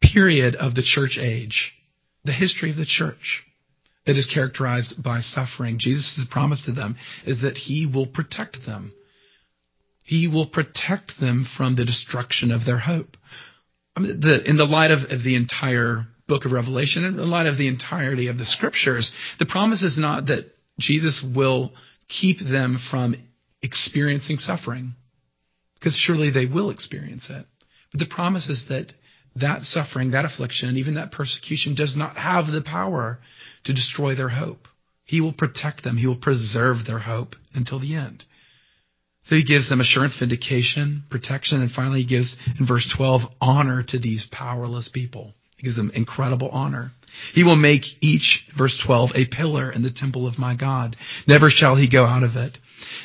period 0.00 0.54
of 0.56 0.74
the 0.74 0.82
church 0.82 1.18
age, 1.20 1.72
the 2.24 2.32
history 2.32 2.70
of 2.70 2.76
the 2.76 2.86
church, 2.86 3.44
that 4.06 4.16
is 4.16 4.26
characterized 4.32 5.02
by 5.02 5.20
suffering. 5.20 5.78
Jesus' 5.78 6.26
promise 6.30 6.62
to 6.66 6.72
them 6.72 6.96
is 7.26 7.42
that 7.42 7.56
he 7.56 7.86
will 7.86 8.06
protect 8.06 8.64
them. 8.64 8.92
He 10.04 10.28
will 10.28 10.46
protect 10.46 11.18
them 11.20 11.46
from 11.56 11.74
the 11.74 11.84
destruction 11.84 12.52
of 12.52 12.64
their 12.64 12.78
hope. 12.78 13.16
I 13.96 14.00
mean, 14.00 14.20
the, 14.20 14.48
in 14.48 14.56
the 14.56 14.64
light 14.64 14.92
of, 14.92 15.10
of 15.10 15.24
the 15.24 15.34
entire 15.34 16.06
book 16.28 16.44
of 16.44 16.52
Revelation 16.52 17.04
in 17.04 17.16
light 17.30 17.46
of 17.46 17.58
the 17.58 17.68
entirety 17.68 18.28
of 18.28 18.38
the 18.38 18.44
scriptures, 18.44 19.12
the 19.38 19.46
promise 19.46 19.82
is 19.82 19.98
not 19.98 20.26
that 20.26 20.50
Jesus 20.78 21.24
will 21.34 21.72
keep 22.08 22.38
them 22.38 22.78
from 22.90 23.16
experiencing 23.62 24.36
suffering, 24.36 24.94
because 25.74 25.96
surely 25.96 26.30
they 26.30 26.46
will 26.46 26.70
experience 26.70 27.28
it. 27.30 27.46
But 27.90 28.00
the 28.00 28.06
promise 28.06 28.48
is 28.48 28.66
that 28.68 28.92
that 29.40 29.62
suffering, 29.62 30.10
that 30.10 30.24
affliction, 30.24 30.68
and 30.68 30.78
even 30.78 30.94
that 30.94 31.12
persecution 31.12 31.74
does 31.74 31.96
not 31.96 32.16
have 32.16 32.46
the 32.46 32.62
power 32.62 33.18
to 33.64 33.74
destroy 33.74 34.14
their 34.14 34.28
hope. 34.28 34.68
He 35.04 35.20
will 35.20 35.32
protect 35.32 35.84
them. 35.84 35.96
He 35.96 36.06
will 36.06 36.16
preserve 36.16 36.78
their 36.86 36.98
hope 36.98 37.36
until 37.54 37.78
the 37.78 37.94
end. 37.94 38.24
So 39.24 39.34
he 39.34 39.44
gives 39.44 39.68
them 39.68 39.80
assurance, 39.80 40.18
vindication, 40.18 41.02
protection, 41.10 41.60
and 41.60 41.70
finally 41.70 42.02
he 42.02 42.06
gives, 42.06 42.36
in 42.58 42.66
verse 42.66 42.92
12, 42.96 43.22
honor 43.40 43.82
to 43.88 43.98
these 43.98 44.26
powerless 44.30 44.88
people. 44.88 45.34
He 45.56 45.64
gives 45.64 45.76
them 45.76 45.90
incredible 45.94 46.48
honor. 46.50 46.92
He 47.34 47.42
will 47.42 47.56
make 47.56 47.82
each, 48.00 48.46
verse 48.56 48.80
12, 48.84 49.10
a 49.14 49.26
pillar 49.26 49.72
in 49.72 49.82
the 49.82 49.90
temple 49.90 50.26
of 50.26 50.38
my 50.38 50.54
God. 50.54 50.96
Never 51.26 51.50
shall 51.50 51.76
he 51.76 51.88
go 51.88 52.04
out 52.04 52.22
of 52.22 52.36
it. 52.36 52.58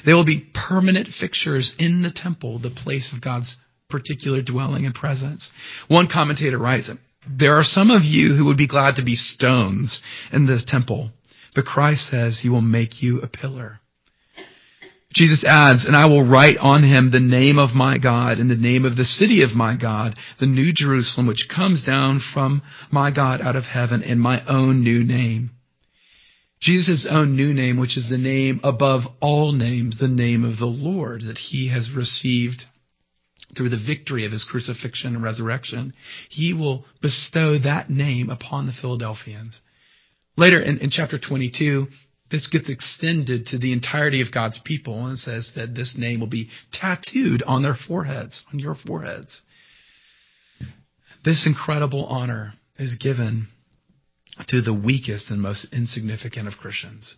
They 0.05 0.13
will 0.13 0.25
be 0.25 0.45
permanent 0.53 1.07
fixtures 1.07 1.75
in 1.79 2.01
the 2.01 2.11
temple, 2.11 2.59
the 2.59 2.69
place 2.69 3.13
of 3.13 3.21
God's 3.21 3.57
particular 3.91 4.41
dwelling 4.41 4.85
and 4.85 4.95
presence. 4.95 5.51
One 5.87 6.07
commentator 6.11 6.57
writes, 6.57 6.89
there 7.29 7.55
are 7.55 7.63
some 7.63 7.91
of 7.91 8.03
you 8.03 8.35
who 8.35 8.45
would 8.45 8.57
be 8.57 8.67
glad 8.67 8.95
to 8.95 9.05
be 9.05 9.15
stones 9.15 10.01
in 10.33 10.47
the 10.47 10.63
temple, 10.65 11.11
but 11.53 11.65
Christ 11.65 12.09
says 12.09 12.39
he 12.41 12.49
will 12.49 12.61
make 12.61 13.03
you 13.03 13.21
a 13.21 13.27
pillar. 13.27 13.79
Jesus 15.13 15.43
adds, 15.45 15.85
and 15.85 15.95
I 15.95 16.05
will 16.05 16.27
write 16.27 16.57
on 16.57 16.83
him 16.83 17.11
the 17.11 17.19
name 17.19 17.59
of 17.59 17.75
my 17.75 17.97
God 17.97 18.37
and 18.37 18.49
the 18.49 18.55
name 18.55 18.85
of 18.85 18.95
the 18.95 19.03
city 19.03 19.43
of 19.43 19.51
my 19.51 19.75
God, 19.75 20.15
the 20.39 20.45
new 20.45 20.71
Jerusalem, 20.73 21.27
which 21.27 21.49
comes 21.53 21.85
down 21.85 22.21
from 22.33 22.61
my 22.89 23.11
God 23.11 23.41
out 23.41 23.57
of 23.57 23.65
heaven 23.65 24.01
and 24.03 24.19
my 24.19 24.43
own 24.47 24.83
new 24.83 25.03
name. 25.03 25.51
Jesus' 26.61 27.07
own 27.09 27.35
new 27.35 27.53
name, 27.53 27.77
which 27.77 27.97
is 27.97 28.07
the 28.09 28.17
name 28.17 28.61
above 28.63 29.01
all 29.19 29.51
names, 29.51 29.99
the 29.99 30.07
name 30.07 30.45
of 30.45 30.59
the 30.59 30.65
Lord 30.65 31.23
that 31.23 31.37
he 31.37 31.69
has 31.69 31.91
received 31.93 32.63
through 33.55 33.69
the 33.69 33.83
victory 33.85 34.25
of 34.25 34.31
his 34.31 34.43
crucifixion 34.43 35.15
and 35.15 35.23
resurrection. 35.23 35.93
He 36.29 36.53
will 36.53 36.85
bestow 37.01 37.57
that 37.59 37.89
name 37.89 38.29
upon 38.29 38.65
the 38.65 38.73
Philadelphians. 38.73 39.61
Later 40.37 40.59
in, 40.59 40.79
in 40.79 40.89
chapter 40.89 41.19
22, 41.19 41.87
this 42.29 42.47
gets 42.47 42.69
extended 42.69 43.47
to 43.47 43.57
the 43.57 43.73
entirety 43.73 44.21
of 44.21 44.31
God's 44.31 44.59
people 44.63 45.05
and 45.05 45.17
says 45.17 45.51
that 45.55 45.75
this 45.75 45.95
name 45.97 46.21
will 46.21 46.27
be 46.27 46.49
tattooed 46.71 47.43
on 47.43 47.61
their 47.61 47.75
foreheads, 47.75 48.41
on 48.53 48.59
your 48.59 48.75
foreheads. 48.75 49.41
This 51.25 51.45
incredible 51.45 52.05
honor 52.05 52.53
is 52.79 52.95
given 52.95 53.47
to 54.47 54.61
the 54.61 54.73
weakest 54.73 55.29
and 55.29 55.41
most 55.41 55.67
insignificant 55.73 56.47
of 56.47 56.57
Christians. 56.57 57.15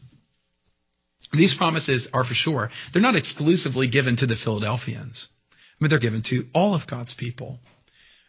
These 1.31 1.55
promises 1.55 2.07
are 2.13 2.23
for 2.23 2.33
sure, 2.33 2.69
they're 2.91 3.01
not 3.01 3.15
exclusively 3.15 3.87
given 3.87 4.17
to 4.17 4.25
the 4.25 4.35
Philadelphians. 4.35 5.29
I 5.79 5.83
mean, 5.83 5.89
they're 5.89 5.99
given 5.99 6.23
to 6.29 6.45
all 6.53 6.75
of 6.75 6.87
God's 6.87 7.13
people. 7.13 7.59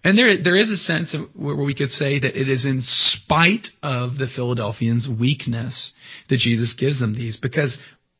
And 0.02 0.18
there, 0.18 0.42
there 0.42 0.56
is 0.56 0.70
a 0.70 0.76
sense 0.76 1.16
where 1.34 1.56
we 1.56 1.74
could 1.74 1.90
say 1.90 2.18
that 2.18 2.38
it 2.38 2.48
is 2.48 2.66
in 2.66 2.80
spite 2.82 3.68
of 3.82 4.18
the 4.18 4.26
Philadelphians' 4.26 5.08
weakness 5.08 5.94
that 6.28 6.38
Jesus 6.38 6.74
gives 6.74 7.00
them 7.00 7.14
these, 7.14 7.38
because 7.38 7.78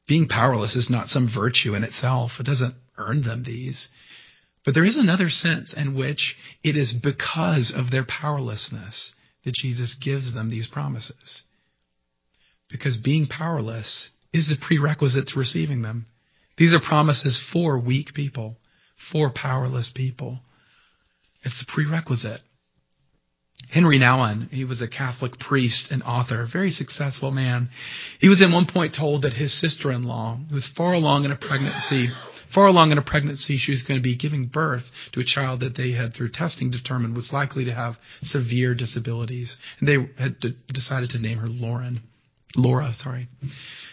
being 0.08 0.26
powerless 0.28 0.76
is 0.76 0.88
not 0.88 1.08
some 1.08 1.30
virtue 1.34 1.74
in 1.74 1.84
itself. 1.84 2.32
It 2.40 2.46
doesn't 2.46 2.74
earn 2.96 3.22
them 3.22 3.42
these. 3.44 3.88
But 4.64 4.72
there 4.72 4.84
is 4.84 4.96
another 4.96 5.28
sense 5.28 5.74
in 5.76 5.94
which 5.94 6.36
it 6.62 6.76
is 6.76 6.94
because 6.94 7.72
of 7.74 7.90
their 7.90 8.04
powerlessness 8.04 9.12
that 9.44 9.54
Jesus 9.54 9.94
gives 10.02 10.32
them 10.32 10.50
these 10.50 10.66
promises. 10.66 11.42
Because 12.70 12.96
being 12.96 13.26
powerless 13.26 14.10
is 14.32 14.48
the 14.48 14.56
prerequisite 14.66 15.28
to 15.28 15.38
receiving 15.38 15.82
them. 15.82 16.06
These 16.56 16.72
are 16.72 16.80
promises 16.80 17.42
for 17.52 17.78
weak 17.78 18.14
people, 18.14 18.56
for 19.12 19.30
powerless 19.30 19.90
people. 19.94 20.40
It's 21.42 21.58
the 21.58 21.70
prerequisite. 21.72 22.40
Henri 23.72 23.98
Nouwen, 23.98 24.50
he 24.50 24.64
was 24.64 24.80
a 24.80 24.88
Catholic 24.88 25.38
priest 25.38 25.90
and 25.90 26.02
author, 26.02 26.42
a 26.42 26.46
very 26.46 26.70
successful 26.70 27.30
man. 27.30 27.70
He 28.20 28.28
was 28.28 28.42
at 28.42 28.52
one 28.52 28.66
point 28.66 28.94
told 28.94 29.22
that 29.22 29.32
his 29.32 29.58
sister-in-law, 29.58 30.40
who 30.48 30.54
was 30.54 30.70
far 30.76 30.92
along 30.92 31.24
in 31.24 31.32
a 31.32 31.36
pregnancy, 31.36 32.08
far 32.54 32.66
along 32.66 32.92
in 32.92 32.98
a 32.98 33.02
pregnancy, 33.02 33.56
she 33.56 33.72
was 33.72 33.82
going 33.82 33.98
to 33.98 34.04
be 34.04 34.16
giving 34.16 34.46
birth 34.46 34.84
to 35.12 35.20
a 35.20 35.24
child 35.24 35.60
that 35.60 35.76
they 35.76 35.92
had, 35.92 36.14
through 36.14 36.30
testing, 36.30 36.70
determined 36.70 37.16
was 37.16 37.32
likely 37.32 37.64
to 37.64 37.74
have 37.74 37.94
severe 38.22 38.74
disabilities. 38.74 39.56
And 39.80 39.88
they 39.88 40.22
had 40.22 40.36
decided 40.72 41.10
to 41.10 41.18
name 41.18 41.38
her 41.38 41.48
Lauren. 41.48 42.02
Laura, 42.56 42.92
sorry. 42.96 43.28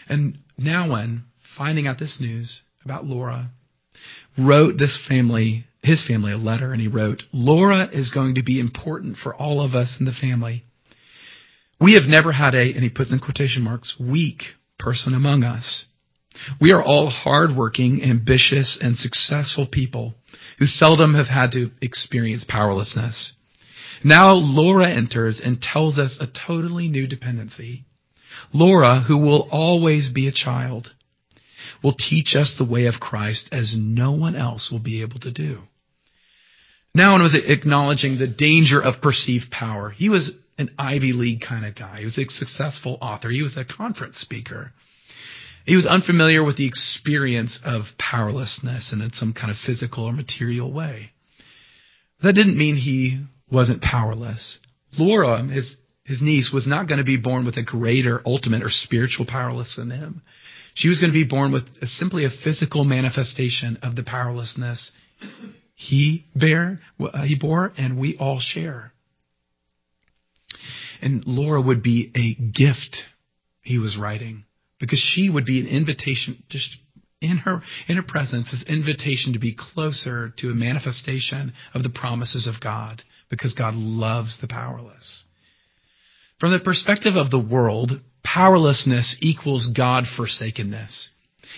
And 0.08 0.38
Nouwen, 0.60 1.22
finding 1.56 1.86
out 1.86 1.98
this 1.98 2.20
news 2.20 2.62
about 2.84 3.04
Laura, 3.04 3.50
wrote 4.38 4.78
this 4.78 4.98
family 5.08 5.66
his 5.82 6.04
family 6.06 6.32
a 6.32 6.36
letter 6.36 6.72
and 6.72 6.80
he 6.80 6.88
wrote, 6.88 7.24
Laura 7.32 7.88
is 7.92 8.10
going 8.10 8.36
to 8.36 8.42
be 8.42 8.60
important 8.60 9.16
for 9.16 9.34
all 9.34 9.60
of 9.60 9.74
us 9.74 9.96
in 9.98 10.06
the 10.06 10.12
family. 10.12 10.64
We 11.80 11.94
have 11.94 12.04
never 12.04 12.30
had 12.30 12.54
a, 12.54 12.72
and 12.72 12.84
he 12.84 12.88
puts 12.88 13.12
in 13.12 13.18
quotation 13.18 13.62
marks, 13.62 13.96
weak 13.98 14.42
person 14.78 15.14
among 15.14 15.42
us. 15.42 15.86
We 16.60 16.72
are 16.72 16.82
all 16.82 17.10
hardworking, 17.10 18.02
ambitious, 18.02 18.78
and 18.80 18.96
successful 18.96 19.66
people 19.66 20.14
who 20.58 20.66
seldom 20.66 21.14
have 21.14 21.26
had 21.26 21.50
to 21.52 21.70
experience 21.80 22.44
powerlessness. 22.48 23.34
Now 24.04 24.34
Laura 24.34 24.88
enters 24.88 25.40
and 25.44 25.60
tells 25.60 25.98
us 25.98 26.18
a 26.20 26.26
totally 26.46 26.88
new 26.88 27.06
dependency. 27.06 27.84
Laura, 28.52 29.00
who 29.00 29.18
will 29.18 29.48
always 29.50 30.08
be 30.08 30.26
a 30.26 30.32
child, 30.32 30.92
will 31.82 31.94
teach 31.94 32.34
us 32.36 32.56
the 32.56 32.64
way 32.64 32.86
of 32.86 33.00
Christ 33.00 33.48
as 33.52 33.76
no 33.78 34.12
one 34.12 34.36
else 34.36 34.70
will 34.70 34.82
be 34.82 35.02
able 35.02 35.20
to 35.20 35.32
do. 35.32 35.60
Nouwen 36.96 37.22
was 37.22 37.34
acknowledging 37.34 38.18
the 38.18 38.26
danger 38.26 38.80
of 38.80 39.00
perceived 39.00 39.50
power. 39.50 39.90
He 39.90 40.08
was 40.08 40.32
an 40.58 40.70
Ivy 40.78 41.12
League 41.12 41.40
kind 41.40 41.64
of 41.64 41.74
guy. 41.74 42.00
He 42.00 42.04
was 42.04 42.18
a 42.18 42.28
successful 42.28 42.98
author. 43.00 43.30
He 43.30 43.42
was 43.42 43.56
a 43.56 43.64
conference 43.64 44.18
speaker. 44.18 44.72
He 45.64 45.76
was 45.76 45.86
unfamiliar 45.86 46.44
with 46.44 46.56
the 46.56 46.66
experience 46.66 47.60
of 47.64 47.84
powerlessness 47.98 48.92
and 48.92 49.00
in 49.00 49.12
some 49.12 49.32
kind 49.32 49.50
of 49.50 49.56
physical 49.56 50.04
or 50.04 50.12
material 50.12 50.72
way. 50.72 51.12
That 52.22 52.34
didn't 52.34 52.58
mean 52.58 52.76
he 52.76 53.24
wasn't 53.50 53.82
powerless. 53.82 54.58
Laura, 54.98 55.42
his, 55.44 55.76
his 56.04 56.20
niece, 56.20 56.50
was 56.52 56.66
not 56.66 56.88
going 56.88 56.98
to 56.98 57.04
be 57.04 57.16
born 57.16 57.46
with 57.46 57.56
a 57.56 57.62
greater, 57.62 58.20
ultimate, 58.26 58.62
or 58.62 58.70
spiritual 58.70 59.24
powerlessness 59.26 59.76
than 59.76 59.90
him. 59.90 60.22
She 60.74 60.88
was 60.88 61.00
going 61.00 61.12
to 61.12 61.18
be 61.18 61.24
born 61.24 61.52
with 61.52 61.64
simply 61.86 62.24
a 62.24 62.30
physical 62.30 62.84
manifestation 62.84 63.78
of 63.82 63.94
the 63.96 64.02
powerlessness 64.02 64.90
he 65.74 66.26
bear, 66.34 66.80
uh, 67.00 67.24
he 67.24 67.36
bore, 67.36 67.72
and 67.76 67.98
we 67.98 68.16
all 68.16 68.40
share. 68.40 68.92
And 71.00 71.24
Laura 71.26 71.60
would 71.60 71.82
be 71.82 72.12
a 72.14 72.34
gift 72.34 73.04
he 73.62 73.78
was 73.78 73.96
writing 73.96 74.44
because 74.78 75.00
she 75.00 75.28
would 75.28 75.44
be 75.44 75.60
an 75.60 75.66
invitation 75.66 76.42
just 76.48 76.76
in 77.20 77.38
her 77.38 77.62
in 77.88 77.96
her 77.96 78.02
presence 78.02 78.52
is 78.52 78.64
invitation 78.68 79.32
to 79.32 79.38
be 79.38 79.56
closer 79.56 80.32
to 80.38 80.50
a 80.50 80.54
manifestation 80.54 81.52
of 81.72 81.82
the 81.82 81.90
promises 81.90 82.46
of 82.46 82.60
God 82.60 83.02
because 83.28 83.54
God 83.54 83.74
loves 83.74 84.38
the 84.40 84.48
powerless. 84.48 85.24
From 86.42 86.50
the 86.50 86.58
perspective 86.58 87.14
of 87.14 87.30
the 87.30 87.38
world, 87.38 88.00
powerlessness 88.24 89.16
equals 89.20 89.68
God 89.76 90.06
forsakenness. 90.16 91.08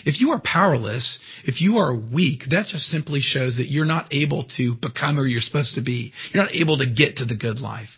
If 0.04 0.20
you 0.20 0.32
are 0.32 0.40
powerless, 0.40 1.18
if 1.46 1.62
you 1.62 1.78
are 1.78 1.94
weak, 1.94 2.42
that 2.50 2.66
just 2.66 2.84
simply 2.88 3.20
shows 3.20 3.56
that 3.56 3.70
you're 3.70 3.86
not 3.86 4.12
able 4.12 4.44
to 4.58 4.74
become 4.74 5.16
who 5.16 5.24
you're 5.24 5.40
supposed 5.40 5.76
to 5.76 5.80
be. 5.80 6.12
You're 6.34 6.44
not 6.44 6.54
able 6.54 6.76
to 6.76 6.86
get 6.86 7.16
to 7.16 7.24
the 7.24 7.34
good 7.34 7.60
life. 7.60 7.88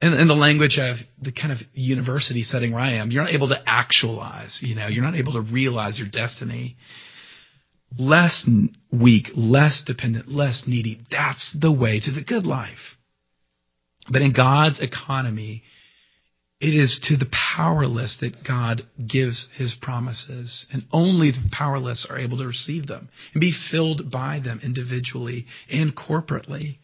In, 0.00 0.14
in 0.14 0.26
the 0.26 0.34
language 0.34 0.78
of 0.78 0.96
the 1.20 1.32
kind 1.32 1.52
of 1.52 1.58
university 1.74 2.44
setting 2.44 2.72
where 2.72 2.82
I 2.82 2.94
am, 2.94 3.10
you're 3.10 3.24
not 3.24 3.34
able 3.34 3.50
to 3.50 3.62
actualize, 3.66 4.58
you 4.62 4.74
know, 4.74 4.86
you're 4.86 5.04
not 5.04 5.18
able 5.18 5.34
to 5.34 5.42
realize 5.42 5.98
your 5.98 6.08
destiny. 6.08 6.76
Less 7.98 8.48
weak, 8.90 9.26
less 9.34 9.84
dependent, 9.84 10.30
less 10.30 10.64
needy. 10.66 11.02
That's 11.10 11.54
the 11.60 11.70
way 11.70 12.00
to 12.00 12.10
the 12.10 12.24
good 12.24 12.46
life. 12.46 12.96
But 14.08 14.22
in 14.22 14.32
God's 14.32 14.80
economy, 14.80 15.64
it 16.62 16.74
is 16.76 17.00
to 17.08 17.16
the 17.16 17.26
powerless 17.26 18.18
that 18.20 18.44
God 18.46 18.82
gives 19.04 19.48
his 19.56 19.76
promises, 19.82 20.64
and 20.72 20.84
only 20.92 21.32
the 21.32 21.50
powerless 21.50 22.06
are 22.08 22.20
able 22.20 22.38
to 22.38 22.46
receive 22.46 22.86
them 22.86 23.08
and 23.34 23.40
be 23.40 23.52
filled 23.72 24.12
by 24.12 24.38
them 24.38 24.60
individually 24.62 25.46
and 25.68 25.96
corporately. 25.96 26.76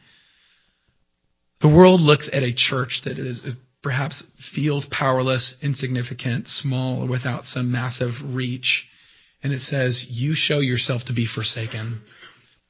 The 1.60 1.68
world 1.68 2.00
looks 2.00 2.28
at 2.32 2.42
a 2.42 2.52
church 2.52 3.02
that 3.04 3.20
is 3.20 3.44
uh, 3.46 3.52
perhaps 3.80 4.24
feels 4.52 4.84
powerless, 4.90 5.54
insignificant, 5.62 6.48
small, 6.48 7.04
or 7.04 7.08
without 7.08 7.44
some 7.44 7.70
massive 7.70 8.14
reach, 8.24 8.84
and 9.44 9.52
it 9.52 9.60
says, 9.60 10.04
You 10.10 10.34
show 10.34 10.58
yourself 10.58 11.02
to 11.06 11.12
be 11.12 11.26
forsaken. 11.32 12.00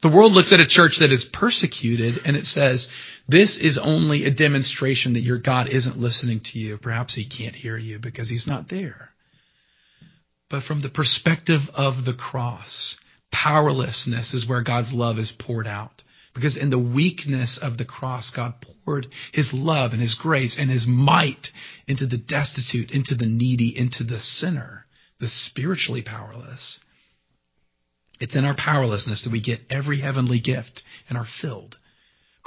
The 0.03 0.09
world 0.09 0.33
looks 0.33 0.53
at 0.53 0.61
a 0.61 0.67
church 0.67 0.99
that 1.01 1.13
is 1.13 1.29
persecuted 1.33 2.21
and 2.25 2.37
it 2.37 2.45
says, 2.45 2.89
this 3.27 3.59
is 3.59 3.81
only 3.83 4.25
a 4.25 4.35
demonstration 4.35 5.15
that 5.15 5.23
your 5.23 5.39
God 5.39 5.69
isn't 5.69 5.99
listening 5.99 6.41
to 6.45 6.59
you. 6.59 6.79
Perhaps 6.79 7.17
he 7.17 7.29
can't 7.29 7.57
hear 7.57 7.77
you 7.77 7.99
because 7.99 8.31
he's 8.31 8.47
not 8.47 8.69
there. 8.69 9.11
But 10.49 10.63
from 10.63 10.83
the 10.83 10.89
perspective 10.89 11.63
of 11.75 12.05
the 12.05 12.15
cross, 12.15 12.97
powerlessness 13.33 14.35
is 14.35 14.49
where 14.49 14.63
God's 14.63 14.95
love 14.95 15.19
is 15.19 15.33
poured 15.37 15.67
out. 15.67 16.03
Because 16.35 16.57
in 16.57 16.71
the 16.71 16.79
weakness 16.79 17.59
of 17.61 17.77
the 17.77 17.85
cross, 17.85 18.31
God 18.35 18.55
poured 18.85 19.09
his 19.33 19.53
love 19.53 19.93
and 19.93 20.01
his 20.01 20.15
grace 20.15 20.57
and 20.59 20.71
his 20.71 20.87
might 20.87 21.49
into 21.89 22.07
the 22.07 22.19
destitute, 22.19 22.93
into 22.93 23.17
the 23.17 23.27
needy, 23.27 23.77
into 23.77 24.05
the 24.05 24.21
sinner, 24.21 24.87
the 25.19 25.27
spiritually 25.27 26.03
powerless. 26.03 26.79
It's 28.21 28.37
in 28.37 28.45
our 28.45 28.57
powerlessness 28.57 29.25
that 29.25 29.33
we 29.33 29.41
get 29.41 29.61
every 29.71 30.01
heavenly 30.01 30.41
gift 30.41 30.83
and 31.09 31.17
are 31.17 31.27
filled. 31.41 31.77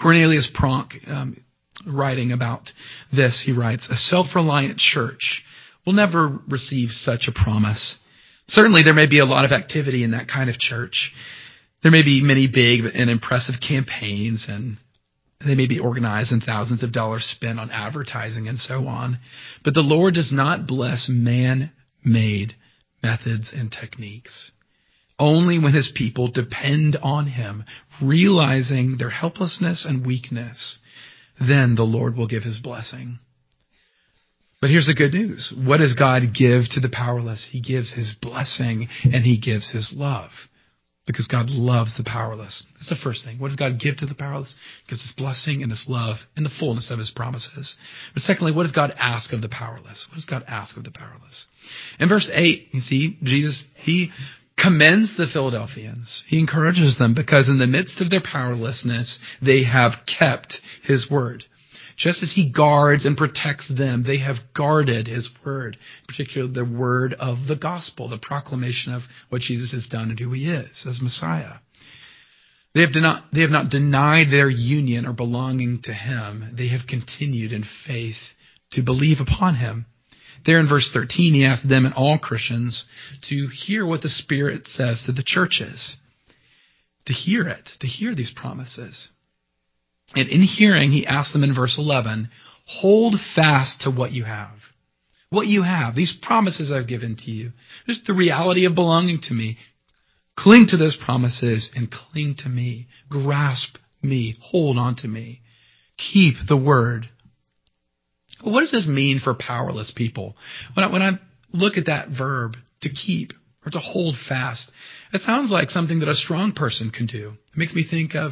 Cornelius 0.02 0.52
Pronk, 0.54 1.08
um, 1.08 1.44
writing 1.86 2.32
about 2.32 2.72
this, 3.14 3.42
he 3.46 3.52
writes, 3.52 3.88
A 3.90 3.96
self 3.96 4.28
reliant 4.36 4.78
church 4.78 5.44
will 5.86 5.94
never 5.94 6.40
receive 6.50 6.90
such 6.90 7.28
a 7.28 7.32
promise. 7.32 7.98
Certainly, 8.48 8.84
there 8.84 8.94
may 8.94 9.08
be 9.08 9.20
a 9.20 9.26
lot 9.26 9.46
of 9.46 9.52
activity 9.52 10.04
in 10.04 10.12
that 10.12 10.28
kind 10.28 10.50
of 10.50 10.58
church. 10.58 11.14
There 11.84 11.92
may 11.92 12.04
be 12.04 12.22
many 12.22 12.48
big 12.48 12.82
and 12.94 13.10
impressive 13.10 13.56
campaigns, 13.66 14.48
and 14.50 14.78
they 15.46 15.56
may 15.56 15.68
be 15.68 15.80
organized 15.80 16.32
and 16.32 16.44
thousands 16.44 16.84
of 16.84 16.92
dollars 16.92 17.24
spent 17.26 17.60
on 17.60 17.72
advertising 17.72 18.48
and 18.48 18.60
so 18.60 18.88
on. 18.88 19.20
But 19.64 19.74
the 19.74 19.82
Lord 19.82 20.14
does 20.14 20.32
not 20.32 20.68
bless 20.68 21.10
man 21.10 21.72
made 22.04 22.56
methods 23.02 23.54
and 23.56 23.72
techniques. 23.72 24.52
Only 25.22 25.60
when 25.60 25.72
his 25.72 25.92
people 25.94 26.32
depend 26.32 26.98
on 27.04 27.28
him, 27.28 27.64
realizing 28.02 28.98
their 28.98 29.12
helplessness 29.12 29.86
and 29.88 30.04
weakness, 30.04 30.80
then 31.40 31.76
the 31.76 31.84
Lord 31.84 32.18
will 32.18 32.26
give 32.26 32.42
his 32.42 32.58
blessing. 32.58 33.20
But 34.62 34.72
here's 34.72 34.88
the 34.88 34.96
good 34.96 35.14
news. 35.14 35.54
What 35.56 35.78
does 35.78 35.94
God 35.94 36.24
give 36.34 36.64
to 36.72 36.80
the 36.80 36.90
powerless? 36.90 37.48
He 37.52 37.62
gives 37.62 37.94
his 37.94 38.16
blessing 38.20 38.88
and 39.04 39.24
he 39.24 39.40
gives 39.40 39.70
his 39.70 39.94
love. 39.96 40.32
Because 41.06 41.28
God 41.28 41.52
loves 41.52 41.96
the 41.98 42.04
powerless. 42.04 42.64
That's 42.76 42.90
the 42.90 42.96
first 42.96 43.24
thing. 43.24 43.38
What 43.38 43.50
does 43.50 43.58
God 43.58 43.80
give 43.80 43.98
to 43.98 44.08
the 44.08 44.16
powerless? 44.16 44.56
He 44.86 44.90
gives 44.90 45.04
his 45.04 45.14
blessing 45.14 45.62
and 45.62 45.70
his 45.70 45.86
love 45.88 46.18
and 46.36 46.44
the 46.44 46.52
fullness 46.60 46.90
of 46.90 46.98
his 46.98 47.12
promises. 47.12 47.76
But 48.16 48.24
secondly, 48.24 48.54
what 48.54 48.64
does 48.64 48.72
God 48.72 48.94
ask 48.98 49.34
of 49.34 49.42
the 49.42 49.50
powerless? 49.50 50.08
What 50.10 50.16
does 50.16 50.26
God 50.26 50.44
ask 50.48 50.78
of 50.78 50.84
the 50.84 50.92
powerless? 50.92 51.46
In 52.00 52.10
verse 52.10 52.30
8, 52.34 52.70
you 52.72 52.82
see, 52.82 53.18
Jesus, 53.24 53.66
he 53.76 54.12
commends 54.62 55.18
the 55.18 55.28
Philadelphians. 55.28 56.24
He 56.28 56.40
encourages 56.40 56.98
them 56.98 57.14
because 57.14 57.50
in 57.50 57.58
the 57.58 57.68
midst 57.68 58.02
of 58.02 58.10
their 58.10 58.22
powerlessness, 58.22 59.20
they 59.42 59.64
have 59.64 59.94
kept 60.06 60.60
his 60.84 61.10
word. 61.10 61.46
Just 61.98 62.24
as 62.24 62.34
he 62.34 62.52
guards 62.52 63.06
and 63.06 63.18
protects 63.18 63.68
them, 63.74 64.04
they 64.04 64.20
have 64.20 64.38
guarded 64.56 65.08
his 65.08 65.30
word, 65.46 65.78
particularly 66.08 66.54
the 66.54 66.66
word 66.66 67.14
of 67.14 67.48
the 67.48 67.56
gospel, 67.56 68.10
the 68.10 68.18
proclamation 68.18 68.94
of 68.94 69.04
what 69.30 69.42
Jesus 69.42 69.72
has 69.72 69.88
done 69.88 70.10
and 70.10 70.20
who 70.20 70.32
he 70.32 70.50
is 70.50 70.86
as 70.88 71.02
Messiah. 71.02 71.56
They 72.74 72.82
have, 72.82 72.92
not, 72.96 73.26
they 73.34 73.42
have 73.42 73.50
not 73.50 73.70
denied 73.70 74.28
their 74.32 74.50
union 74.50 75.06
or 75.06 75.14
belonging 75.14 75.82
to 75.84 75.94
him. 75.94 76.56
They 76.58 76.70
have 76.70 76.88
continued 76.88 77.52
in 77.52 77.66
faith 77.86 78.16
to 78.72 78.82
believe 78.82 79.18
upon 79.20 79.56
him. 79.56 79.86
There 80.46 80.60
in 80.60 80.68
verse 80.68 80.90
13, 80.92 81.34
he 81.34 81.46
asks 81.46 81.68
them 81.68 81.86
and 81.86 81.94
all 81.94 82.18
Christians 82.18 82.86
to 83.30 83.48
hear 83.48 83.86
what 83.86 84.02
the 84.02 84.10
Spirit 84.10 84.68
says 84.68 85.04
to 85.06 85.12
the 85.12 85.24
churches. 85.24 85.98
To 87.06 87.14
hear 87.14 87.48
it, 87.48 87.70
to 87.80 87.88
hear 87.88 88.16
these 88.16 88.34
promises. 88.36 89.10
And 90.16 90.30
in 90.30 90.42
hearing, 90.42 90.92
he 90.92 91.06
asks 91.06 91.34
them 91.34 91.44
in 91.44 91.56
verse 91.56 91.78
11, 91.78 92.30
hold 92.66 93.16
fast 93.36 93.82
to 93.82 93.92
what 93.92 94.12
you 94.12 94.24
have. 94.24 94.56
What 95.30 95.48
you 95.48 95.64
have, 95.64 95.96
these 95.96 96.18
promises 96.22 96.72
I've 96.72 96.88
given 96.88 97.16
to 97.20 97.32
you. 97.32 97.54
Just 97.88 98.06
the 98.06 98.14
reality 98.14 98.66
of 98.66 98.76
belonging 98.76 99.22
to 99.24 99.34
me. 99.34 99.58
Cling 100.38 100.68
to 100.70 100.78
those 100.78 100.98
promises 100.98 101.72
and 101.76 101.90
cling 101.92 102.36
to 102.40 102.50
me. 102.50 102.88
Grasp 103.10 103.78
me. 104.02 104.36
Hold 104.42 104.78
on 104.78 104.96
to 104.98 105.08
me. 105.08 105.42
Keep 105.98 106.36
the 106.48 106.58
word 106.58 107.10
what 108.44 108.62
does 108.62 108.72
this 108.72 108.88
mean 108.88 109.20
for 109.20 109.34
powerless 109.34 109.92
people? 109.96 110.36
When 110.74 110.84
I, 110.84 110.92
when 110.92 111.02
I 111.02 111.12
look 111.54 111.78
at 111.78 111.86
that 111.86 112.10
verb, 112.10 112.56
to 112.82 112.90
keep 112.90 113.34
or 113.66 113.72
to 113.72 113.80
hold 113.80 114.16
fast, 114.28 114.72
it 115.14 115.22
sounds 115.22 115.52
like 115.52 115.70
something 115.70 116.00
that 116.00 116.10
a 116.10 116.16
strong 116.16 116.52
person 116.52 116.90
can 116.90 117.06
do. 117.06 117.34
It 117.52 117.58
makes 117.58 117.74
me 117.74 117.86
think 117.88 118.16
of 118.16 118.32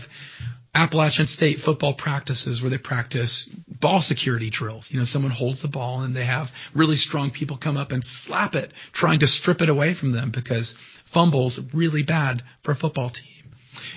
Appalachian 0.74 1.28
State 1.28 1.60
football 1.64 1.96
practices 1.96 2.62
where 2.62 2.70
they 2.70 2.78
practice 2.78 3.50
ball 3.68 4.02
security 4.02 4.50
drills. 4.50 4.90
You 4.92 5.00
know, 5.00 5.06
someone 5.06 5.32
holds 5.32 5.62
the 5.62 5.68
ball 5.68 6.02
and 6.02 6.16
they 6.16 6.26
have 6.26 6.48
really 6.76 6.96
strong 6.96 7.32
people 7.32 7.58
come 7.58 7.78
up 7.78 7.92
and 7.92 8.04
slap 8.04 8.56
it, 8.56 8.72
trying 8.94 9.20
to 9.20 9.28
strip 9.28 9.62
it 9.62 9.70
away 9.70 9.94
from 9.94 10.12
them 10.14 10.32
because 10.34 10.76
fumbles 11.14 11.60
really 11.74 12.04
bad 12.04 12.44
for 12.64 12.72
a 12.72 12.76
football 12.76 13.10
team. 13.12 13.52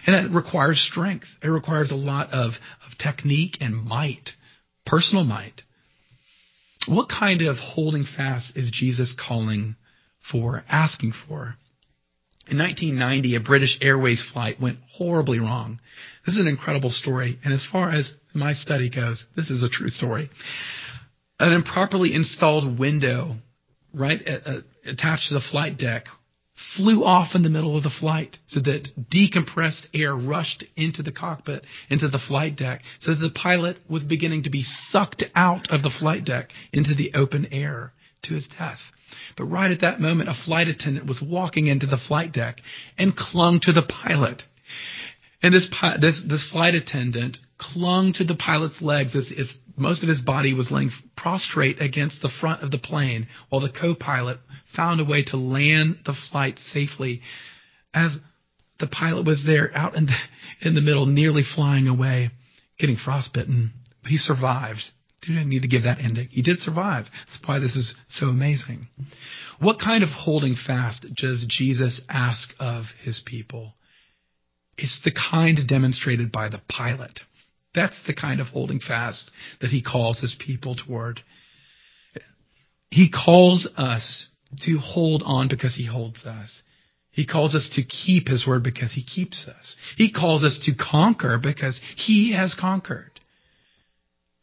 And 0.07 0.15
that 0.15 0.35
requires 0.35 0.81
strength. 0.81 1.27
It 1.43 1.49
requires 1.49 1.91
a 1.91 1.97
lot 1.97 2.31
of, 2.31 2.53
of 2.87 2.99
technique 2.99 3.59
and 3.61 3.75
might, 3.75 4.31
personal 4.87 5.25
might. 5.25 5.63
What 6.87 7.09
kind 7.09 7.43
of 7.43 7.57
holding 7.59 8.05
fast 8.05 8.57
is 8.57 8.71
Jesus 8.71 9.15
calling 9.15 9.77
for, 10.31 10.65
asking 10.69 11.13
for? 11.27 11.57
In 12.49 12.59
1990, 12.59 13.37
a 13.37 13.41
British 13.41 13.79
Airways 13.81 14.23
flight 14.33 14.61
went 14.61 14.79
horribly 14.93 15.39
wrong. 15.39 15.79
This 16.27 16.35
is 16.35 16.41
an 16.41 16.49
incredible 16.49 16.91
story, 16.91 17.39
and 17.45 17.55
as 17.55 17.65
far 17.71 17.91
as 17.91 18.13
my 18.35 18.53
study 18.53 18.91
goes, 18.91 19.25
this 19.37 19.49
is 19.49 19.63
a 19.63 19.69
true 19.69 19.91
story. 19.91 20.29
An 21.39 21.53
improperly 21.53 22.15
installed 22.15 22.79
window 22.79 23.37
right 23.95 24.21
at, 24.27 24.47
uh, 24.47 24.61
attached 24.85 25.29
to 25.29 25.35
the 25.35 25.41
flight 25.41 25.79
deck 25.79 26.07
flew 26.77 27.05
off 27.05 27.35
in 27.35 27.43
the 27.43 27.49
middle 27.49 27.77
of 27.77 27.83
the 27.83 27.91
flight 27.91 28.39
so 28.47 28.61
that 28.61 28.89
decompressed 29.11 29.87
air 29.95 30.15
rushed 30.15 30.65
into 30.77 31.03
the 31.03 31.13
cockpit, 31.13 31.65
into 31.89 32.09
the 32.09 32.19
flight 32.19 32.57
deck, 32.57 32.83
so 33.01 33.15
that 33.15 33.21
the 33.21 33.31
pilot 33.31 33.79
was 33.89 34.05
beginning 34.05 34.43
to 34.43 34.51
be 34.51 34.63
sucked 34.63 35.25
out 35.35 35.71
of 35.71 35.83
the 35.83 35.91
flight 35.91 36.25
deck 36.25 36.51
into 36.73 36.95
the 36.95 37.13
open 37.15 37.47
air 37.53 37.93
to 38.23 38.35
his 38.35 38.49
death. 38.49 38.79
But 39.37 39.45
right 39.45 39.71
at 39.71 39.81
that 39.81 40.01
moment, 40.01 40.29
a 40.29 40.35
flight 40.35 40.69
attendant 40.69 41.07
was 41.07 41.23
walking 41.23 41.67
into 41.67 41.87
the 41.87 41.97
flight 41.97 42.33
deck 42.33 42.59
and 42.99 43.17
clung 43.17 43.61
to 43.61 43.73
the 43.73 43.83
pilot. 43.83 44.43
And 45.43 45.55
this, 45.55 45.69
this, 46.01 46.23
this 46.29 46.49
flight 46.51 46.75
attendant 46.75 47.39
clung 47.73 48.13
to 48.15 48.25
the 48.25 48.35
pilot's 48.35 48.83
legs 48.83 49.15
as, 49.15 49.33
as 49.39 49.57
most 49.77 50.03
of 50.03 50.09
his 50.09 50.21
body 50.21 50.53
was 50.53 50.71
laying 50.71 50.91
prostrate 51.17 51.81
against 51.81 52.21
the 52.23 52.31
front 52.41 52.63
of 52.63 52.71
the 52.71 52.79
plane 52.79 53.27
while 53.49 53.61
the 53.61 53.73
co-pilot 53.73 54.39
found 54.75 55.01
a 55.01 55.05
way 55.05 55.23
to 55.25 55.37
land 55.37 55.99
the 56.05 56.15
flight 56.31 56.59
safely 56.59 57.21
as 57.95 58.17
the 58.81 58.87
pilot 58.87 59.27
was 59.27 59.45
there 59.47 59.71
out 59.77 59.95
in 59.95 60.07
the, 60.07 60.17
in 60.61 60.75
the 60.75 60.81
middle, 60.81 61.07
nearly 61.07 61.43
flying 61.43 61.87
away, 61.87 62.31
getting 62.79 62.97
frostbitten. 62.97 63.73
He 64.07 64.17
survived. 64.17 64.81
You 65.25 65.35
didn't 65.35 65.51
need 65.51 65.63
to 65.63 65.69
give 65.69 65.85
that 65.85 66.01
ending. 66.01 66.29
He 66.31 66.43
did 66.43 66.59
survive. 66.59 67.07
That's 67.27 67.41
why 67.47 67.61
this 67.61 67.77
is 67.77 67.95
so 68.09 68.27
amazing. 68.27 68.89
What 69.61 69.79
kind 69.79 70.03
of 70.03 70.11
holding 70.11 70.57
fast 70.57 71.07
does 71.15 71.47
Jesus 71.49 72.01
ask 72.09 72.53
of 72.59 72.87
his 73.05 73.23
people? 73.25 73.75
It's 74.77 75.01
the 75.05 75.13
kind 75.13 75.59
demonstrated 75.69 76.33
by 76.33 76.49
the 76.49 76.61
pilot. 76.69 77.21
That's 77.75 78.01
the 78.07 78.15
kind 78.15 78.41
of 78.41 78.49
holding 78.49 78.81
fast 78.81 79.31
that 79.61 79.71
he 79.71 79.83
calls 79.83 80.21
his 80.21 80.37
people 80.39 80.75
toward. 80.75 81.21
He 82.91 83.11
calls 83.11 83.67
us 83.77 84.29
to 84.65 84.79
hold 84.79 85.23
on 85.25 85.49
because 85.49 85.75
he 85.75 85.87
holds 85.87 86.27
us. 86.27 86.63
He 87.11 87.27
calls 87.27 87.55
us 87.55 87.71
to 87.75 87.83
keep 87.83 88.29
his 88.29 88.47
word 88.47 88.63
because 88.63 88.93
he 88.93 89.03
keeps 89.03 89.47
us. 89.49 89.77
He 89.97 90.13
calls 90.13 90.45
us 90.45 90.61
to 90.65 90.73
conquer 90.75 91.39
because 91.39 91.81
he 91.97 92.33
has 92.33 92.55
conquered. 92.55 93.21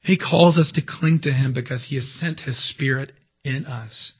He 0.02 0.18
calls 0.18 0.58
us 0.58 0.72
to 0.74 0.82
cling 0.82 1.22
to 1.24 1.34
him 1.34 1.54
because 1.54 1.88
he 1.89 1.96
has 1.96 2.08
sent 2.20 2.42
his 2.42 2.58
spirit 2.70 3.12
in 3.44 3.65
us 3.65 4.13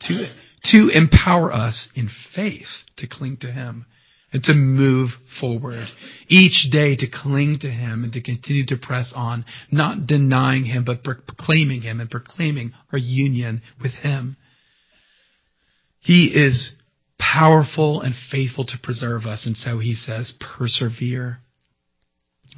to, 0.00 0.32
to 0.64 0.88
empower 0.88 1.52
us 1.52 1.88
in 1.94 2.08
faith 2.34 2.84
to 2.96 3.06
cling 3.06 3.36
to 3.38 3.52
him 3.52 3.86
and 4.32 4.42
to 4.44 4.54
move 4.54 5.10
forward 5.40 5.88
each 6.28 6.68
day 6.70 6.94
to 6.96 7.06
cling 7.10 7.58
to 7.60 7.68
him 7.68 8.04
and 8.04 8.12
to 8.12 8.22
continue 8.22 8.64
to 8.66 8.76
press 8.76 9.12
on, 9.14 9.44
not 9.70 10.06
denying 10.06 10.64
him, 10.64 10.84
but 10.84 11.02
proclaiming 11.02 11.80
him 11.80 12.00
and 12.00 12.10
proclaiming 12.10 12.72
our 12.92 12.98
union 12.98 13.62
with 13.82 13.92
him. 13.92 14.36
He 16.00 16.26
is 16.26 16.74
powerful 17.18 18.00
and 18.00 18.14
faithful 18.30 18.64
to 18.66 18.78
preserve 18.82 19.24
us, 19.24 19.46
and 19.46 19.56
so 19.56 19.78
he 19.78 19.94
says, 19.94 20.32
persevere. 20.40 21.38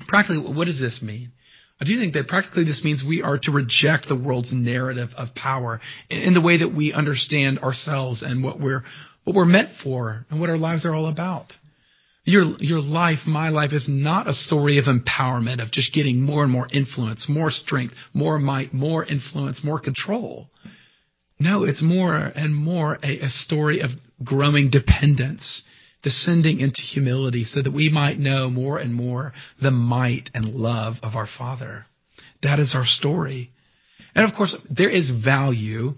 Practically, 0.08 0.52
what 0.54 0.66
does 0.66 0.80
this 0.80 1.00
mean? 1.02 1.32
I 1.80 1.84
do 1.84 1.98
think 1.98 2.14
that 2.14 2.28
practically 2.28 2.64
this 2.64 2.84
means 2.84 3.04
we 3.06 3.22
are 3.22 3.38
to 3.42 3.50
reject 3.50 4.06
the 4.06 4.14
world's 4.14 4.52
narrative 4.52 5.08
of 5.16 5.34
power 5.34 5.80
in 6.08 6.32
the 6.32 6.40
way 6.40 6.58
that 6.58 6.72
we 6.72 6.92
understand 6.92 7.58
ourselves 7.58 8.22
and 8.22 8.44
what 8.44 8.60
we're 8.60 8.84
what 9.24 9.34
we're 9.34 9.44
meant 9.44 9.70
for 9.82 10.24
and 10.30 10.40
what 10.40 10.50
our 10.50 10.56
lives 10.56 10.84
are 10.84 10.94
all 10.94 11.08
about. 11.08 11.52
Your, 12.24 12.54
your 12.60 12.80
life, 12.80 13.26
my 13.26 13.48
life, 13.48 13.72
is 13.72 13.88
not 13.88 14.28
a 14.28 14.34
story 14.34 14.78
of 14.78 14.84
empowerment, 14.84 15.60
of 15.60 15.72
just 15.72 15.92
getting 15.92 16.20
more 16.20 16.44
and 16.44 16.52
more 16.52 16.68
influence, 16.72 17.28
more 17.28 17.50
strength, 17.50 17.94
more 18.14 18.38
might, 18.38 18.72
more 18.72 19.04
influence, 19.04 19.64
more 19.64 19.80
control. 19.80 20.48
No, 21.40 21.64
it's 21.64 21.82
more 21.82 22.16
and 22.16 22.54
more 22.54 22.98
a, 23.02 23.18
a 23.18 23.28
story 23.28 23.80
of 23.80 23.90
growing 24.22 24.70
dependence, 24.70 25.64
descending 26.04 26.60
into 26.60 26.80
humility 26.80 27.42
so 27.42 27.60
that 27.60 27.72
we 27.72 27.88
might 27.88 28.20
know 28.20 28.48
more 28.48 28.78
and 28.78 28.94
more 28.94 29.32
the 29.60 29.72
might 29.72 30.30
and 30.32 30.54
love 30.54 30.94
of 31.02 31.16
our 31.16 31.26
Father. 31.26 31.86
That 32.44 32.60
is 32.60 32.74
our 32.76 32.86
story. 32.86 33.50
And 34.14 34.28
of 34.28 34.36
course, 34.36 34.56
there 34.70 34.90
is 34.90 35.10
value 35.10 35.94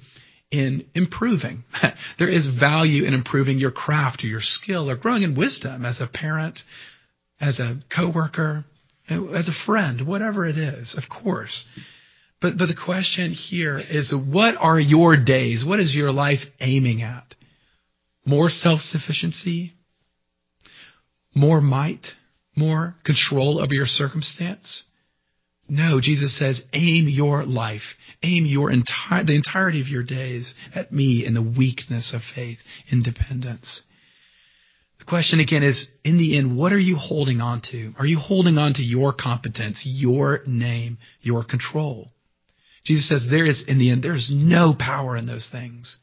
in 0.55 0.87
improving. 0.95 1.65
there 2.19 2.29
is 2.29 2.49
value 2.49 3.05
in 3.05 3.13
improving 3.13 3.59
your 3.59 3.73
craft 3.73 4.23
or 4.23 4.29
your 4.29 4.41
skill 4.41 4.89
or 4.89 4.97
growing 4.97 5.25
in 5.25 5.35
wisdom 5.35 5.85
as 5.85 6.01
a 6.01 6.07
parent, 6.07 6.61
as 7.41 7.59
a 7.59 7.81
coworker, 7.95 8.65
as 9.09 9.49
a 9.49 9.67
friend, 9.67 10.07
whatever 10.07 10.47
it 10.47 10.57
is, 10.57 10.97
of 10.97 11.09
course. 11.09 11.65
But, 12.41 12.57
but 12.57 12.67
the 12.67 12.77
question 12.77 13.33
here 13.33 13.79
is 13.79 14.15
what 14.15 14.55
are 14.57 14.79
your 14.79 15.17
days? 15.17 15.65
What 15.67 15.81
is 15.81 15.95
your 15.95 16.13
life 16.13 16.41
aiming 16.61 17.03
at? 17.03 17.35
More 18.25 18.49
self 18.49 18.81
sufficiency? 18.81 19.73
More 21.35 21.61
might? 21.61 22.07
More 22.55 22.95
control 23.05 23.61
over 23.61 23.75
your 23.75 23.87
circumstance? 23.87 24.85
No, 25.69 26.01
Jesus 26.01 26.39
says, 26.39 26.63
aim 26.75 27.09
your 27.09 27.45
life, 27.45 27.97
aim 28.23 28.45
your 28.45 28.71
entire, 28.71 29.25
the 29.25 29.35
entirety 29.35 29.81
of 29.81 29.89
your 29.89 30.03
days 30.03 30.55
at 30.75 30.93
me 30.93 31.25
in 31.25 31.33
the 31.33 31.43
weakness 31.43 32.13
of 32.15 32.21
faith, 32.35 32.59
independence. 32.93 33.83
The 34.99 35.07
question 35.07 35.41
again 35.41 35.63
is, 35.63 35.89
in 36.05 36.19
the 36.19 36.37
end, 36.37 36.57
what 36.57 36.73
are 36.73 36.79
you 36.79 36.97
holding 36.97 37.41
on 37.41 37.63
to? 37.71 37.95
Are 37.99 38.07
you 38.07 38.19
holding 38.19 38.59
on 38.59 38.75
to 38.75 38.83
your 38.83 39.15
competence, 39.15 39.83
your 39.87 40.41
name, 40.47 40.99
your 41.23 41.45
control? 41.45 42.11
Jesus 42.85 43.09
says 43.09 43.27
there 43.31 43.47
is, 43.47 43.65
in 43.67 43.79
the 43.79 43.91
end, 43.91 44.03
there 44.03 44.15
is 44.15 44.31
no 44.33 44.75
power 44.79 45.17
in 45.17 45.27
those 45.27 45.49
things. 45.51 45.99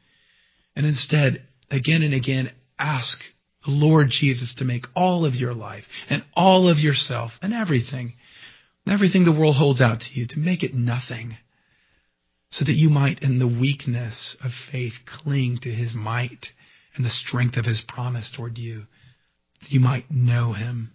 And 0.75 0.85
instead, 0.85 1.43
again 1.69 2.01
and 2.01 2.13
again, 2.13 2.51
ask 2.79 3.19
the 3.65 3.71
Lord 3.71 4.09
Jesus 4.09 4.55
to 4.55 4.65
make 4.65 4.85
all 4.95 5.25
of 5.25 5.35
your 5.35 5.53
life 5.53 5.83
and 6.09 6.23
all 6.33 6.67
of 6.67 6.79
yourself 6.79 7.31
and 7.43 7.53
everything 7.53 8.13
everything 8.87 9.25
the 9.25 9.31
world 9.31 9.55
holds 9.55 9.81
out 9.81 10.01
to 10.01 10.19
you, 10.19 10.25
to 10.27 10.39
make 10.39 10.63
it 10.63 10.73
nothing, 10.73 11.37
so 12.49 12.65
that 12.65 12.73
you 12.73 12.89
might, 12.89 13.21
in 13.21 13.39
the 13.39 13.47
weakness 13.47 14.35
of 14.43 14.51
faith, 14.71 14.93
cling 15.05 15.59
to 15.61 15.69
his 15.69 15.93
might 15.95 16.47
and 16.95 17.05
the 17.05 17.09
strength 17.09 17.57
of 17.57 17.65
his 17.65 17.83
promise 17.87 18.33
toward 18.35 18.57
you, 18.57 18.83
that 19.61 19.71
you 19.71 19.79
might 19.79 20.11
know 20.11 20.53
him. 20.53 20.91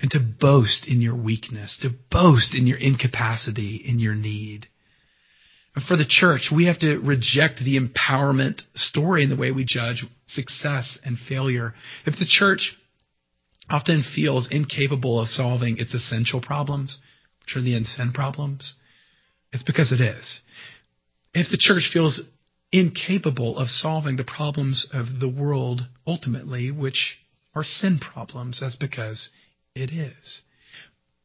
And 0.00 0.10
to 0.12 0.20
boast 0.20 0.86
in 0.88 1.00
your 1.00 1.16
weakness, 1.16 1.78
to 1.82 1.90
boast 2.10 2.54
in 2.54 2.66
your 2.66 2.78
incapacity, 2.78 3.76
in 3.76 3.98
your 3.98 4.14
need. 4.14 4.68
And 5.74 5.84
for 5.84 5.96
the 5.96 6.06
church, 6.06 6.50
we 6.54 6.66
have 6.66 6.78
to 6.80 6.98
reject 6.98 7.58
the 7.58 7.78
empowerment 7.78 8.62
story 8.74 9.22
in 9.22 9.30
the 9.30 9.36
way 9.36 9.50
we 9.50 9.64
judge 9.64 10.04
success 10.26 10.98
and 11.04 11.16
failure. 11.18 11.74
If 12.06 12.14
the 12.18 12.26
church 12.26 12.76
often 13.70 14.02
feels 14.02 14.48
incapable 14.50 15.20
of 15.20 15.28
solving 15.28 15.78
its 15.78 15.94
essential 15.94 16.40
problems, 16.40 16.98
which 17.40 17.56
are 17.56 17.60
the 17.60 17.82
sin 17.84 18.12
problems, 18.12 18.74
it's 19.52 19.62
because 19.62 19.92
it 19.92 20.00
is. 20.00 20.40
If 21.34 21.50
the 21.50 21.58
church 21.58 21.90
feels 21.92 22.22
incapable 22.72 23.58
of 23.58 23.68
solving 23.68 24.16
the 24.16 24.24
problems 24.24 24.86
of 24.92 25.20
the 25.20 25.28
world 25.28 25.86
ultimately, 26.06 26.70
which 26.70 27.18
are 27.54 27.64
sin 27.64 27.98
problems, 27.98 28.60
that's 28.60 28.76
because 28.76 29.30
it 29.74 29.90
is. 29.90 30.42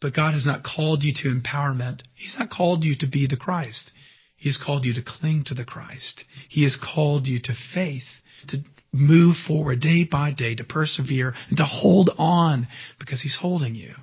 But 0.01 0.15
God 0.15 0.33
has 0.33 0.45
not 0.45 0.63
called 0.63 1.03
you 1.03 1.13
to 1.15 1.29
empowerment. 1.29 2.01
He's 2.13 2.37
not 2.37 2.49
called 2.49 2.83
you 2.83 2.95
to 2.99 3.07
be 3.07 3.27
the 3.27 3.37
Christ. 3.37 3.91
He 4.35 4.49
has 4.49 4.57
called 4.57 4.83
you 4.83 4.93
to 4.93 5.01
cling 5.01 5.45
to 5.45 5.53
the 5.53 5.63
Christ. 5.63 6.25
He 6.49 6.63
has 6.63 6.77
called 6.77 7.27
you 7.27 7.39
to 7.43 7.53
faith, 7.73 8.19
to 8.47 8.57
move 8.93 9.35
forward 9.47 9.81
day 9.81 10.07
by 10.09 10.31
day, 10.31 10.55
to 10.55 10.63
persevere 10.63 11.33
and 11.49 11.57
to 11.57 11.65
hold 11.65 12.11
on 12.17 12.67
because 12.99 13.21
He's 13.21 13.37
holding 13.41 13.75
you, 13.75 13.95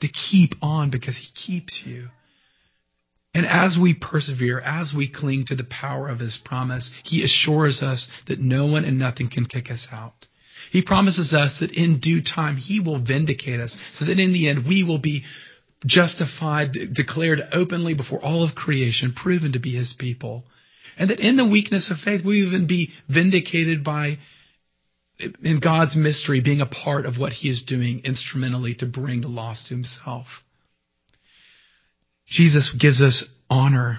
to 0.00 0.08
keep 0.08 0.52
on 0.62 0.90
because 0.90 1.18
He 1.18 1.28
keeps 1.34 1.82
you. 1.84 2.06
And 3.34 3.44
as 3.44 3.76
we 3.80 3.92
persevere, 3.92 4.60
as 4.60 4.94
we 4.96 5.12
cling 5.12 5.44
to 5.48 5.56
the 5.56 5.64
power 5.64 6.08
of 6.08 6.20
His 6.20 6.38
promise, 6.42 6.90
He 7.04 7.22
assures 7.22 7.82
us 7.82 8.08
that 8.28 8.40
no 8.40 8.64
one 8.64 8.84
and 8.84 8.98
nothing 8.98 9.28
can 9.28 9.44
kick 9.44 9.70
us 9.70 9.88
out. 9.92 10.26
He 10.70 10.82
promises 10.82 11.34
us 11.34 11.58
that 11.60 11.72
in 11.72 12.00
due 12.00 12.22
time 12.22 12.56
He 12.56 12.80
will 12.80 13.02
vindicate 13.02 13.60
us 13.60 13.76
so 13.92 14.06
that 14.06 14.18
in 14.18 14.32
the 14.32 14.48
end 14.48 14.66
we 14.66 14.84
will 14.84 14.98
be 14.98 15.24
justified, 15.84 16.72
declared 16.94 17.40
openly 17.52 17.94
before 17.94 18.24
all 18.24 18.42
of 18.42 18.54
creation, 18.54 19.12
proven 19.12 19.52
to 19.52 19.58
be 19.58 19.74
His 19.74 19.94
people. 19.98 20.44
And 20.96 21.10
that 21.10 21.20
in 21.20 21.36
the 21.36 21.46
weakness 21.46 21.90
of 21.90 21.98
faith, 21.98 22.24
we 22.24 22.46
even 22.46 22.66
be 22.66 22.90
vindicated 23.08 23.84
by 23.84 24.18
in 25.18 25.60
God's 25.60 25.96
mystery, 25.96 26.40
being 26.40 26.60
a 26.60 26.66
part 26.66 27.06
of 27.06 27.18
what 27.18 27.32
He 27.32 27.48
is 27.48 27.62
doing 27.62 28.02
instrumentally 28.04 28.74
to 28.76 28.86
bring 28.86 29.22
the 29.22 29.28
lost 29.28 29.68
to 29.68 29.74
Himself. 29.74 30.26
Jesus 32.26 32.74
gives 32.78 33.00
us 33.00 33.24
honor. 33.48 33.98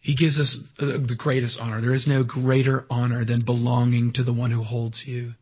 He 0.00 0.16
gives 0.16 0.40
us 0.40 0.58
the 0.78 1.16
greatest 1.16 1.60
honor. 1.60 1.80
There 1.80 1.94
is 1.94 2.08
no 2.08 2.24
greater 2.24 2.86
honor 2.88 3.24
than 3.24 3.44
belonging 3.44 4.14
to 4.14 4.24
the 4.24 4.32
one 4.32 4.50
who 4.50 4.62
holds 4.62 5.04
you. 5.06 5.34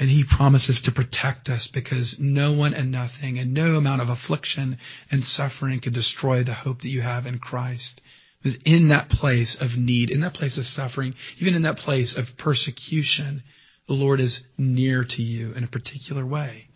And 0.00 0.08
he 0.08 0.24
promises 0.24 0.80
to 0.84 0.92
protect 0.92 1.48
us 1.48 1.68
because 1.72 2.18
no 2.20 2.52
one 2.52 2.72
and 2.72 2.92
nothing 2.92 3.38
and 3.38 3.52
no 3.52 3.76
amount 3.76 4.00
of 4.00 4.08
affliction 4.08 4.78
and 5.10 5.24
suffering 5.24 5.80
can 5.80 5.92
destroy 5.92 6.44
the 6.44 6.54
hope 6.54 6.82
that 6.82 6.88
you 6.88 7.02
have 7.02 7.26
in 7.26 7.38
Christ 7.38 8.00
is 8.44 8.56
in 8.64 8.88
that 8.88 9.08
place 9.08 9.56
of 9.60 9.76
need, 9.76 10.10
in 10.10 10.20
that 10.20 10.34
place 10.34 10.58
of 10.58 10.64
suffering, 10.64 11.14
even 11.40 11.54
in 11.54 11.62
that 11.62 11.76
place 11.76 12.16
of 12.16 12.26
persecution, 12.38 13.42
the 13.86 13.94
Lord 13.94 14.20
is 14.20 14.44
near 14.56 15.04
to 15.04 15.22
you 15.22 15.52
in 15.52 15.64
a 15.64 15.68
particular 15.68 16.24
way. 16.24 16.68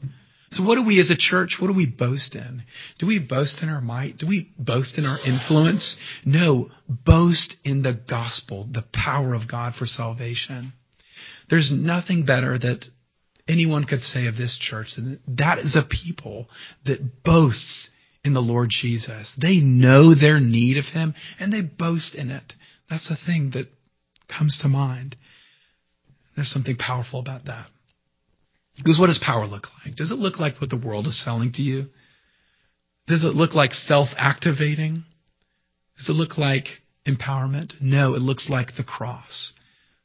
So 0.51 0.63
what 0.63 0.75
do 0.75 0.85
we 0.85 1.01
as 1.01 1.11
a 1.11 1.17
church, 1.17 1.57
what 1.59 1.69
do 1.69 1.73
we 1.73 1.87
boast 1.87 2.35
in? 2.35 2.65
Do 2.99 3.07
we 3.07 3.19
boast 3.19 3.63
in 3.63 3.71
our 3.71 3.81
might? 3.81 4.19
Do 4.19 4.27
we 4.27 4.51
boast 4.59 4.99
in 4.99 5.07
our 5.07 5.19
influence? 5.25 5.97
No, 6.27 6.71
boast 6.89 7.57
in 7.65 7.83
the 7.83 7.95
gospel, 7.95 8.69
the 8.71 8.85
power 8.93 9.35
of 9.35 9.51
God 9.51 9.75
for 9.75 9.87
salvation. 9.87 10.75
There's 11.49 11.73
nothing 11.73 12.27
better 12.27 12.59
that 12.59 12.85
anyone 13.49 13.85
could 13.85 14.03
say 14.03 14.27
of 14.27 14.37
this 14.37 14.59
church 14.61 14.97
than 14.97 15.21
that 15.27 15.59
is 15.59 15.75
a 15.75 15.83
people 15.83 16.49
that 16.85 17.23
boasts 17.23 17.89
in 18.25 18.35
the 18.35 18.41
Lord 18.41 18.69
Jesus. 18.71 19.37
They 19.41 19.59
know 19.59 20.15
their 20.15 20.41
need 20.41 20.77
of 20.77 20.87
Him 20.87 21.15
and 21.39 21.53
they 21.53 21.61
boast 21.61 22.15
in 22.15 22.31
it. 22.31 22.53
That's 22.89 23.09
the 23.09 23.17
thing 23.17 23.51
that 23.55 23.67
comes 24.29 24.59
to 24.63 24.69
mind. 24.69 25.17
There's 26.37 26.51
something 26.51 26.77
powerful 26.77 27.21
about 27.21 27.47
that. 27.47 27.67
Because 28.77 28.99
what 28.99 29.09
does 29.09 29.23
power 29.23 29.47
look 29.47 29.67
like? 29.85 29.97
Does 29.97 30.13
it 30.13 30.19
look 30.19 30.39
like 30.39 30.61
what 30.61 30.71
the 30.71 30.77
world 30.77 31.07
is 31.07 31.23
selling 31.23 31.53
to 31.55 31.63
you? 31.63 31.87
Does 33.07 33.25
it 33.25 33.35
look 33.35 33.55
like 33.55 33.73
self 33.73 34.09
activating? 34.17 35.05
Does 35.99 36.09
it 36.09 36.13
look 36.13 36.39
like 36.39 36.67
empowerment? 37.07 37.75
No, 37.81 38.15
it 38.15 38.21
looks 38.21 38.49
like 38.49 38.77
the 38.77 38.85
cross. 38.85 39.53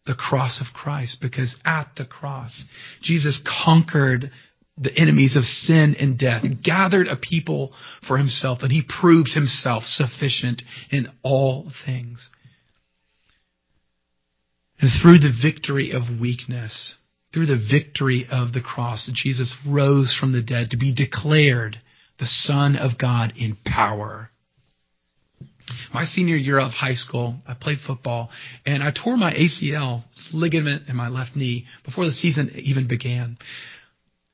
The 0.06 0.16
cross 0.16 0.62
of 0.62 0.74
Christ, 0.74 1.18
because 1.22 1.58
at 1.66 1.90
the 1.98 2.06
cross, 2.06 2.64
Jesus 3.02 3.42
conquered 3.66 4.32
the 4.78 4.96
enemies 4.96 5.36
of 5.36 5.44
sin 5.44 5.96
and 6.00 6.18
death, 6.18 6.44
gathered 6.64 7.08
a 7.08 7.16
people 7.16 7.74
for 8.08 8.18
himself, 8.18 8.60
and 8.62 8.72
he 8.72 8.84
proved 8.88 9.34
himself 9.34 9.84
sufficient 9.86 10.64
in 10.92 11.08
all 11.24 11.72
things. 11.86 12.30
And 14.80 14.92
through 15.02 15.20
the 15.20 15.34
victory 15.42 15.92
of 15.92 16.20
weakness, 16.22 16.96
through 17.34 17.48
the 17.48 17.58
victory 17.72 18.28
of 18.30 18.54
the 18.54 18.62
cross, 18.62 19.10
Jesus 19.14 19.56
rose 19.68 20.16
from 20.18 20.32
the 20.32 20.44
dead 20.44 20.72
to 20.72 20.78
be 20.78 20.94
declared 20.94 21.78
the 22.20 22.28
Son 22.28 22.76
of 22.76 22.98
God 22.98 23.34
in 23.38 23.58
power. 23.66 24.30
My 25.94 26.06
senior 26.06 26.36
year 26.36 26.60
of 26.60 26.72
high 26.72 26.94
school, 26.94 27.36
I 27.46 27.54
played 27.54 27.80
football, 27.86 28.30
and 28.66 28.82
I 28.82 28.92
tore 28.92 29.18
my 29.18 29.34
ACL 29.34 30.04
ligament 30.34 30.88
in 30.88 30.96
my 30.96 31.10
left 31.10 31.36
knee 31.36 31.66
before 31.84 32.06
the 32.06 32.12
season 32.12 32.52
even 32.56 32.88
began. 32.88 33.38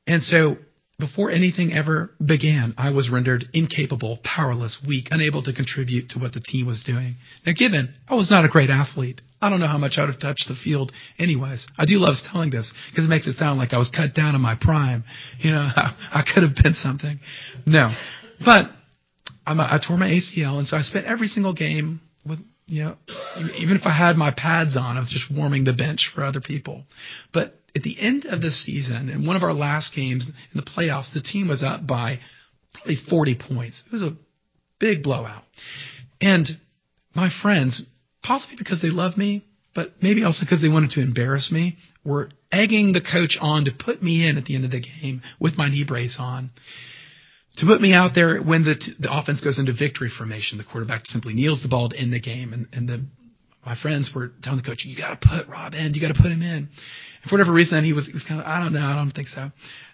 And 0.06 0.22
so 0.22 0.58
before 1.00 1.32
anything 1.32 1.74
ever 1.74 2.12
began, 2.24 2.74
I 2.78 2.92
was 2.92 3.10
rendered 3.10 3.46
incapable, 3.54 4.20
powerless, 4.24 4.82
weak, 4.88 5.08
unable 5.12 5.44
to 5.44 5.54
contribute 5.54 6.10
to 6.10 6.20
what 6.20 6.34
the 6.34 6.40
team 6.40 6.68
was 6.68 6.84
doing. 6.84 7.16
Now, 7.46 7.54
given 7.58 7.94
I 8.08 8.16
was 8.16 8.30
not 8.30 8.46
a 8.46 8.48
great 8.48 8.70
athlete, 8.70 9.22
I 9.42 9.50
don't 9.50 9.60
know 9.60 9.68
how 9.68 9.78
much 9.78 9.96
I 9.98 10.02
would 10.02 10.12
have 10.12 10.22
touched 10.22 10.48
the 10.48 10.56
field 10.56 10.94
anyways. 11.20 11.68
I 11.78 11.86
do 11.86 11.98
love 11.98 12.16
telling 12.32 12.52
this 12.52 12.74
because 12.90 13.06
it 13.06 13.10
makes 13.10 13.28
it 13.28 13.36
sound 13.36 13.60
like 13.60 13.74
I 13.74 13.78
was 13.78 13.90
cut 13.90 14.14
down 14.14 14.36
in 14.36 14.42
my 14.42 14.56
prime. 14.60 15.04
You 15.40 15.52
know, 15.52 15.68
I, 15.76 16.24
could 16.34 16.44
have 16.44 16.56
been 16.64 16.74
something. 16.74 17.20
No. 17.66 17.94
But 18.44 18.70
I'm, 19.46 19.60
I 19.60 19.80
tore 19.86 19.98
my 19.98 20.08
ACL, 20.08 20.60
and 20.60 20.68
so 20.68 20.78
I 20.78 20.82
spent 20.82 21.06
every 21.06 21.28
single 21.28 21.54
game 21.54 22.00
with, 22.26 22.40
you 22.68 22.84
know, 22.84 22.96
even 23.58 23.76
if 23.76 23.86
I 23.86 23.92
had 23.92 24.16
my 24.16 24.32
pads 24.32 24.78
on, 24.78 24.96
I 24.96 25.02
was 25.02 25.10
just 25.10 25.26
warming 25.30 25.66
the 25.66 25.74
bench 25.74 26.12
for 26.16 26.24
other 26.24 26.40
people. 26.40 26.86
But 27.34 27.60
at 27.76 27.84
the 27.84 28.00
end 28.00 28.26
of 28.26 28.42
the 28.42 28.52
season, 28.52 29.10
in 29.10 29.26
one 29.26 29.36
of 29.36 29.44
our 29.44 29.54
last 29.54 29.96
games 29.96 30.32
in 30.54 30.60
the 30.60 30.66
playoffs, 30.66 31.14
the 31.14 31.22
team 31.22 31.48
was 31.48 31.64
up 31.64 31.88
by 31.88 32.20
probably 32.74 32.96
40 32.96 33.36
points. 33.36 33.84
It 33.86 33.92
was 33.92 34.04
a 34.04 34.18
big 34.80 35.04
blowout. 35.04 35.44
And 36.22 36.48
my 37.16 37.30
friends, 37.42 37.84
possibly 38.22 38.58
because 38.58 38.82
they 38.82 38.90
love 38.90 39.18
me, 39.18 39.44
but 39.76 39.94
maybe 40.02 40.24
also 40.24 40.46
because 40.46 40.62
they 40.62 40.70
wanted 40.70 40.92
to 40.92 41.02
embarrass 41.02 41.52
me, 41.52 41.78
were 42.04 42.30
egging 42.52 42.94
the 42.94 43.02
coach 43.02 43.38
on 43.42 43.66
to 43.66 43.72
put 43.72 44.04
me 44.04 44.28
in 44.28 44.38
at 44.38 44.46
the 44.46 44.56
end 44.56 44.66
of 44.66 44.72
the 44.72 44.82
game 44.82 45.22
with 45.40 45.58
my 45.58 45.70
knee 45.70 45.86
brace 45.86 46.18
on. 46.20 46.52
To 47.58 47.66
put 47.66 47.82
me 47.82 47.94
out 47.94 48.12
there 48.16 48.42
when 48.42 48.64
the, 48.64 48.76
t- 48.76 48.94
the 49.00 49.16
offense 49.16 49.42
goes 49.42 49.60
into 49.60 49.74
victory 49.74 50.10
formation, 50.16 50.58
the 50.58 50.64
quarterback 50.64 51.06
simply 51.06 51.34
kneels 51.34 51.62
the 51.62 51.70
ball 51.70 51.90
to 51.90 51.98
end 51.98 52.12
the 52.12 52.20
game, 52.20 52.52
and, 52.52 52.68
and 52.74 52.90
the 52.90 53.06
my 53.66 53.76
friends 53.76 54.12
were 54.14 54.32
telling 54.42 54.60
the 54.62 54.66
coach, 54.66 54.86
"You 54.86 54.98
got 54.98 55.22
to 55.22 55.28
put 55.28 55.48
Rob 55.48 55.74
in. 55.74 55.94
You 55.94 56.02
got 56.02 56.14
to 56.14 56.22
put 56.22 56.32
him 56.32 56.42
in." 56.42 56.70
And 57.24 57.30
for 57.30 57.36
whatever 57.36 57.54
reason, 57.54 57.84
he 57.84 57.94
was, 57.94 58.06
he 58.06 58.14
was 58.14 58.24
kind 58.24 58.42
of, 58.42 58.46
I 58.46 58.60
don't 58.60 58.74
know, 58.74 58.86
I 58.86 58.96
don't 58.96 59.12
think 59.12 59.30
so. 59.30 59.50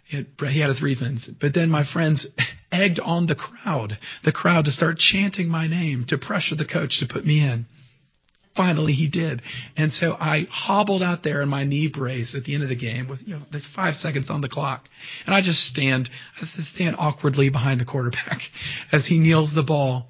He 0.05 0.17
had, 0.17 0.27
he 0.49 0.59
had 0.59 0.69
his 0.69 0.81
reasons. 0.81 1.29
But 1.39 1.53
then 1.53 1.69
my 1.69 1.83
friends 1.83 2.27
egged 2.71 2.99
on 2.99 3.27
the 3.27 3.35
crowd, 3.35 3.97
the 4.23 4.31
crowd 4.31 4.65
to 4.65 4.71
start 4.71 4.97
chanting 4.97 5.47
my 5.47 5.67
name 5.67 6.05
to 6.09 6.17
pressure 6.17 6.55
the 6.55 6.65
coach 6.65 6.99
to 6.99 7.07
put 7.11 7.25
me 7.25 7.39
in. 7.39 7.67
Finally, 8.55 8.93
he 8.93 9.07
did. 9.09 9.43
And 9.77 9.91
so 9.91 10.13
I 10.13 10.47
hobbled 10.49 11.03
out 11.03 11.23
there 11.23 11.43
in 11.43 11.49
my 11.49 11.63
knee 11.63 11.87
brace 11.87 12.35
at 12.35 12.45
the 12.45 12.55
end 12.55 12.63
of 12.63 12.69
the 12.69 12.75
game 12.75 13.07
with, 13.07 13.21
you 13.25 13.35
know, 13.35 13.41
five 13.75 13.93
seconds 13.95 14.31
on 14.31 14.41
the 14.41 14.49
clock. 14.49 14.89
And 15.27 15.35
I 15.35 15.41
just 15.41 15.59
stand, 15.59 16.09
I 16.35 16.39
just 16.39 16.57
stand 16.73 16.95
awkwardly 16.97 17.49
behind 17.49 17.79
the 17.79 17.85
quarterback 17.85 18.39
as 18.91 19.05
he 19.05 19.19
kneels 19.19 19.53
the 19.53 19.63
ball 19.63 20.07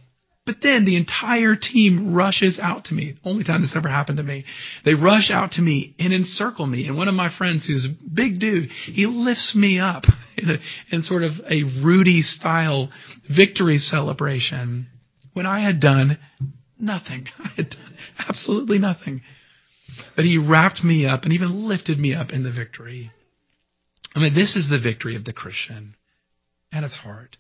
but 0.50 0.64
then 0.64 0.84
the 0.84 0.98
entire 0.98 1.56
team 1.56 2.16
rushes 2.16 2.58
out 2.60 2.86
to 2.86 2.96
me. 2.96 3.14
Only 3.24 3.44
time 3.44 3.62
this 3.62 3.76
ever 3.76 3.88
happened 3.88 4.18
to 4.18 4.24
me. 4.24 4.46
They 4.84 4.96
rush 4.96 5.30
out 5.30 5.52
to 5.52 5.62
me 5.62 5.94
and 6.00 6.12
encircle 6.12 6.66
me. 6.66 6.88
And 6.88 6.98
one 6.98 7.08
of 7.08 7.14
my 7.14 7.30
friends, 7.30 7.68
who's 7.68 7.86
a 7.86 7.94
big 8.12 8.40
dude, 8.40 8.72
he 8.72 9.06
lifts 9.06 9.56
me 9.56 9.80
up 9.80 10.06
in, 10.38 10.50
a, 10.50 10.58
in 10.90 11.04
sort 11.04 11.22
of 11.22 11.34
a 11.48 11.66
Rudy 11.86 12.24
style 12.24 12.90
victory 13.30 13.78
celebration 13.78 14.88
when 15.34 15.46
I 15.46 15.60
had 15.60 15.80
done 15.80 16.18
nothing. 16.80 17.28
I 17.38 17.50
had 17.50 17.70
done 17.70 17.98
absolutely 18.18 18.80
nothing. 18.80 19.22
But 20.16 20.26
he 20.26 20.40
wrapped 20.40 20.84
me 20.84 21.06
up 21.06 21.26
and 21.26 21.34
even 21.34 21.68
lifted 21.68 22.00
me 22.00 22.16
up 22.16 22.32
in 22.32 22.42
the 22.42 22.52
victory. 22.52 23.12
I 24.16 24.20
mean, 24.20 24.34
this 24.34 24.56
is 24.56 24.68
the 24.68 24.80
victory 24.80 25.16
of 25.16 25.26
the 25.26 25.34
Christian 25.34 25.96
at 26.74 26.84
its 26.84 26.96
heart 26.96 27.38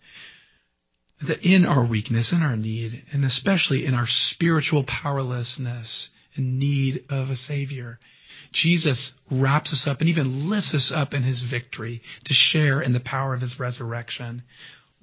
that 1.27 1.43
in 1.43 1.65
our 1.65 1.86
weakness, 1.86 2.32
in 2.34 2.41
our 2.41 2.55
need, 2.55 3.03
and 3.12 3.25
especially 3.25 3.86
in 3.86 3.93
our 3.93 4.08
spiritual 4.08 4.86
powerlessness 4.86 6.10
and 6.36 6.60
need 6.60 7.03
of 7.10 7.29
a 7.29 7.36
Savior, 7.36 7.99
Jesus 8.53 9.13
wraps 9.29 9.73
us 9.73 9.86
up 9.88 9.99
and 9.99 10.10
even 10.10 10.49
lifts 10.49 10.73
us 10.73 10.91
up 10.95 11.13
in 11.13 11.23
His 11.23 11.45
victory 11.49 12.01
to 12.25 12.34
share 12.34 12.82
in 12.82 12.93
the 12.93 12.99
power 12.99 13.34
of 13.34 13.41
His 13.41 13.60
resurrection. 13.60 14.43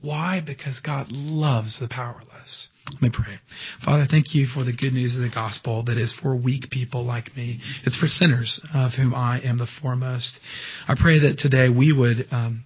Why? 0.01 0.43
Because 0.45 0.81
God 0.81 1.07
loves 1.11 1.79
the 1.81 1.89
powerless. 1.89 2.69
Let 2.93 3.03
me 3.03 3.11
pray. 3.13 3.39
Father, 3.85 4.07
thank 4.09 4.35
you 4.35 4.47
for 4.47 4.63
the 4.63 4.73
good 4.73 4.93
news 4.93 5.17
of 5.17 5.23
the 5.23 5.31
gospel 5.35 5.83
that 5.85 5.99
is 5.99 6.15
for 6.23 6.37
weak 6.37 6.71
people 6.71 7.05
like 7.05 7.35
me. 7.37 7.61
It's 7.85 7.99
for 7.99 8.07
sinners 8.07 8.61
of 8.75 8.93
whom 8.93 9.15
I 9.15 9.41
am 9.41 9.59
the 9.59 9.67
foremost. 9.83 10.39
I 10.87 10.95
pray 11.01 11.21
that 11.21 11.39
today 11.39 11.69
we 11.69 11.93
would 11.93 12.29
um, 12.31 12.65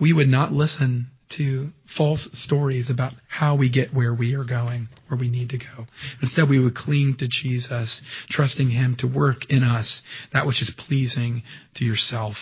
we 0.00 0.12
would 0.12 0.28
not 0.28 0.52
listen 0.52 1.08
to 1.36 1.70
false 1.96 2.28
stories 2.32 2.90
about 2.90 3.12
how 3.28 3.56
we 3.56 3.70
get 3.70 3.94
where 3.94 4.14
we 4.14 4.34
are 4.34 4.44
going, 4.44 4.88
where 5.08 5.18
we 5.18 5.28
need 5.28 5.50
to 5.50 5.58
go. 5.58 5.86
Instead, 6.22 6.48
we 6.48 6.58
would 6.58 6.74
cling 6.74 7.16
to 7.18 7.28
Jesus, 7.28 8.02
trusting 8.28 8.70
Him 8.70 8.96
to 8.98 9.06
work 9.06 9.48
in 9.48 9.62
us 9.62 10.02
that 10.32 10.46
which 10.46 10.62
is 10.62 10.72
pleasing 10.76 11.42
to 11.76 11.84
yourself, 11.84 12.36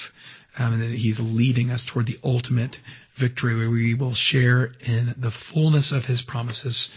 um, 0.58 0.74
and 0.74 0.82
that 0.82 0.98
He's 0.98 1.18
leading 1.20 1.70
us 1.70 1.88
toward 1.92 2.06
the 2.06 2.18
ultimate 2.24 2.76
victory 3.20 3.56
where 3.56 3.70
we 3.70 3.94
will 3.94 4.14
share 4.14 4.66
in 4.80 5.14
the 5.18 5.32
fullness 5.52 5.92
of 5.92 6.04
His 6.04 6.22
promises 6.26 6.90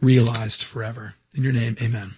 realized 0.00 0.64
forever. 0.72 1.14
In 1.34 1.42
your 1.42 1.52
name, 1.52 1.76
amen. 1.80 2.12